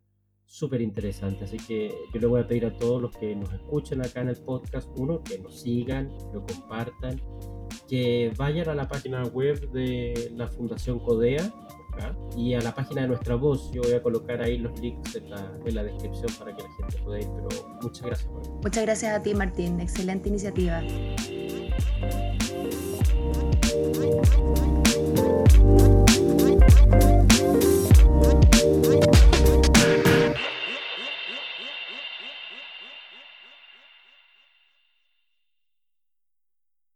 súper 0.47 0.81
interesante. 0.81 1.43
Así 1.43 1.57
que 1.57 1.93
yo 2.13 2.19
le 2.19 2.27
voy 2.27 2.41
a 2.41 2.47
pedir 2.47 2.65
a 2.65 2.75
todos 2.75 3.01
los 3.01 3.15
que 3.15 3.35
nos 3.35 3.53
escuchen 3.53 4.03
acá 4.03 4.21
en 4.21 4.29
el 4.29 4.37
podcast, 4.37 4.89
uno, 4.97 5.21
que 5.23 5.37
nos 5.39 5.61
sigan, 5.61 6.09
lo 6.33 6.45
compartan, 6.45 7.21
que 7.87 8.31
vayan 8.37 8.69
a 8.69 8.75
la 8.75 8.87
página 8.87 9.23
web 9.23 9.69
de 9.71 10.31
la 10.35 10.47
Fundación 10.47 10.99
Codea 10.99 11.53
y 12.35 12.53
a 12.53 12.61
la 12.61 12.73
página 12.73 13.01
de 13.01 13.07
nuestra 13.09 13.35
voz. 13.35 13.71
Yo 13.71 13.81
voy 13.81 13.93
a 13.93 14.01
colocar 14.01 14.41
ahí 14.41 14.57
los 14.57 14.79
links 14.79 15.15
en 15.15 15.29
la, 15.29 15.83
descripción 15.83 16.31
para 16.37 16.55
que 16.55 16.63
la 16.63 16.69
gente 16.73 16.97
pueda 17.03 17.19
ir. 17.19 17.27
Pero 17.35 17.47
muchas 17.81 18.05
gracias. 18.05 18.29
Muchas 18.63 18.83
gracias 18.83 19.15
a 19.15 19.21
ti, 19.21 19.33
Martín. 19.33 19.79
Excelente 19.79 20.29
iniciativa. 20.29 20.81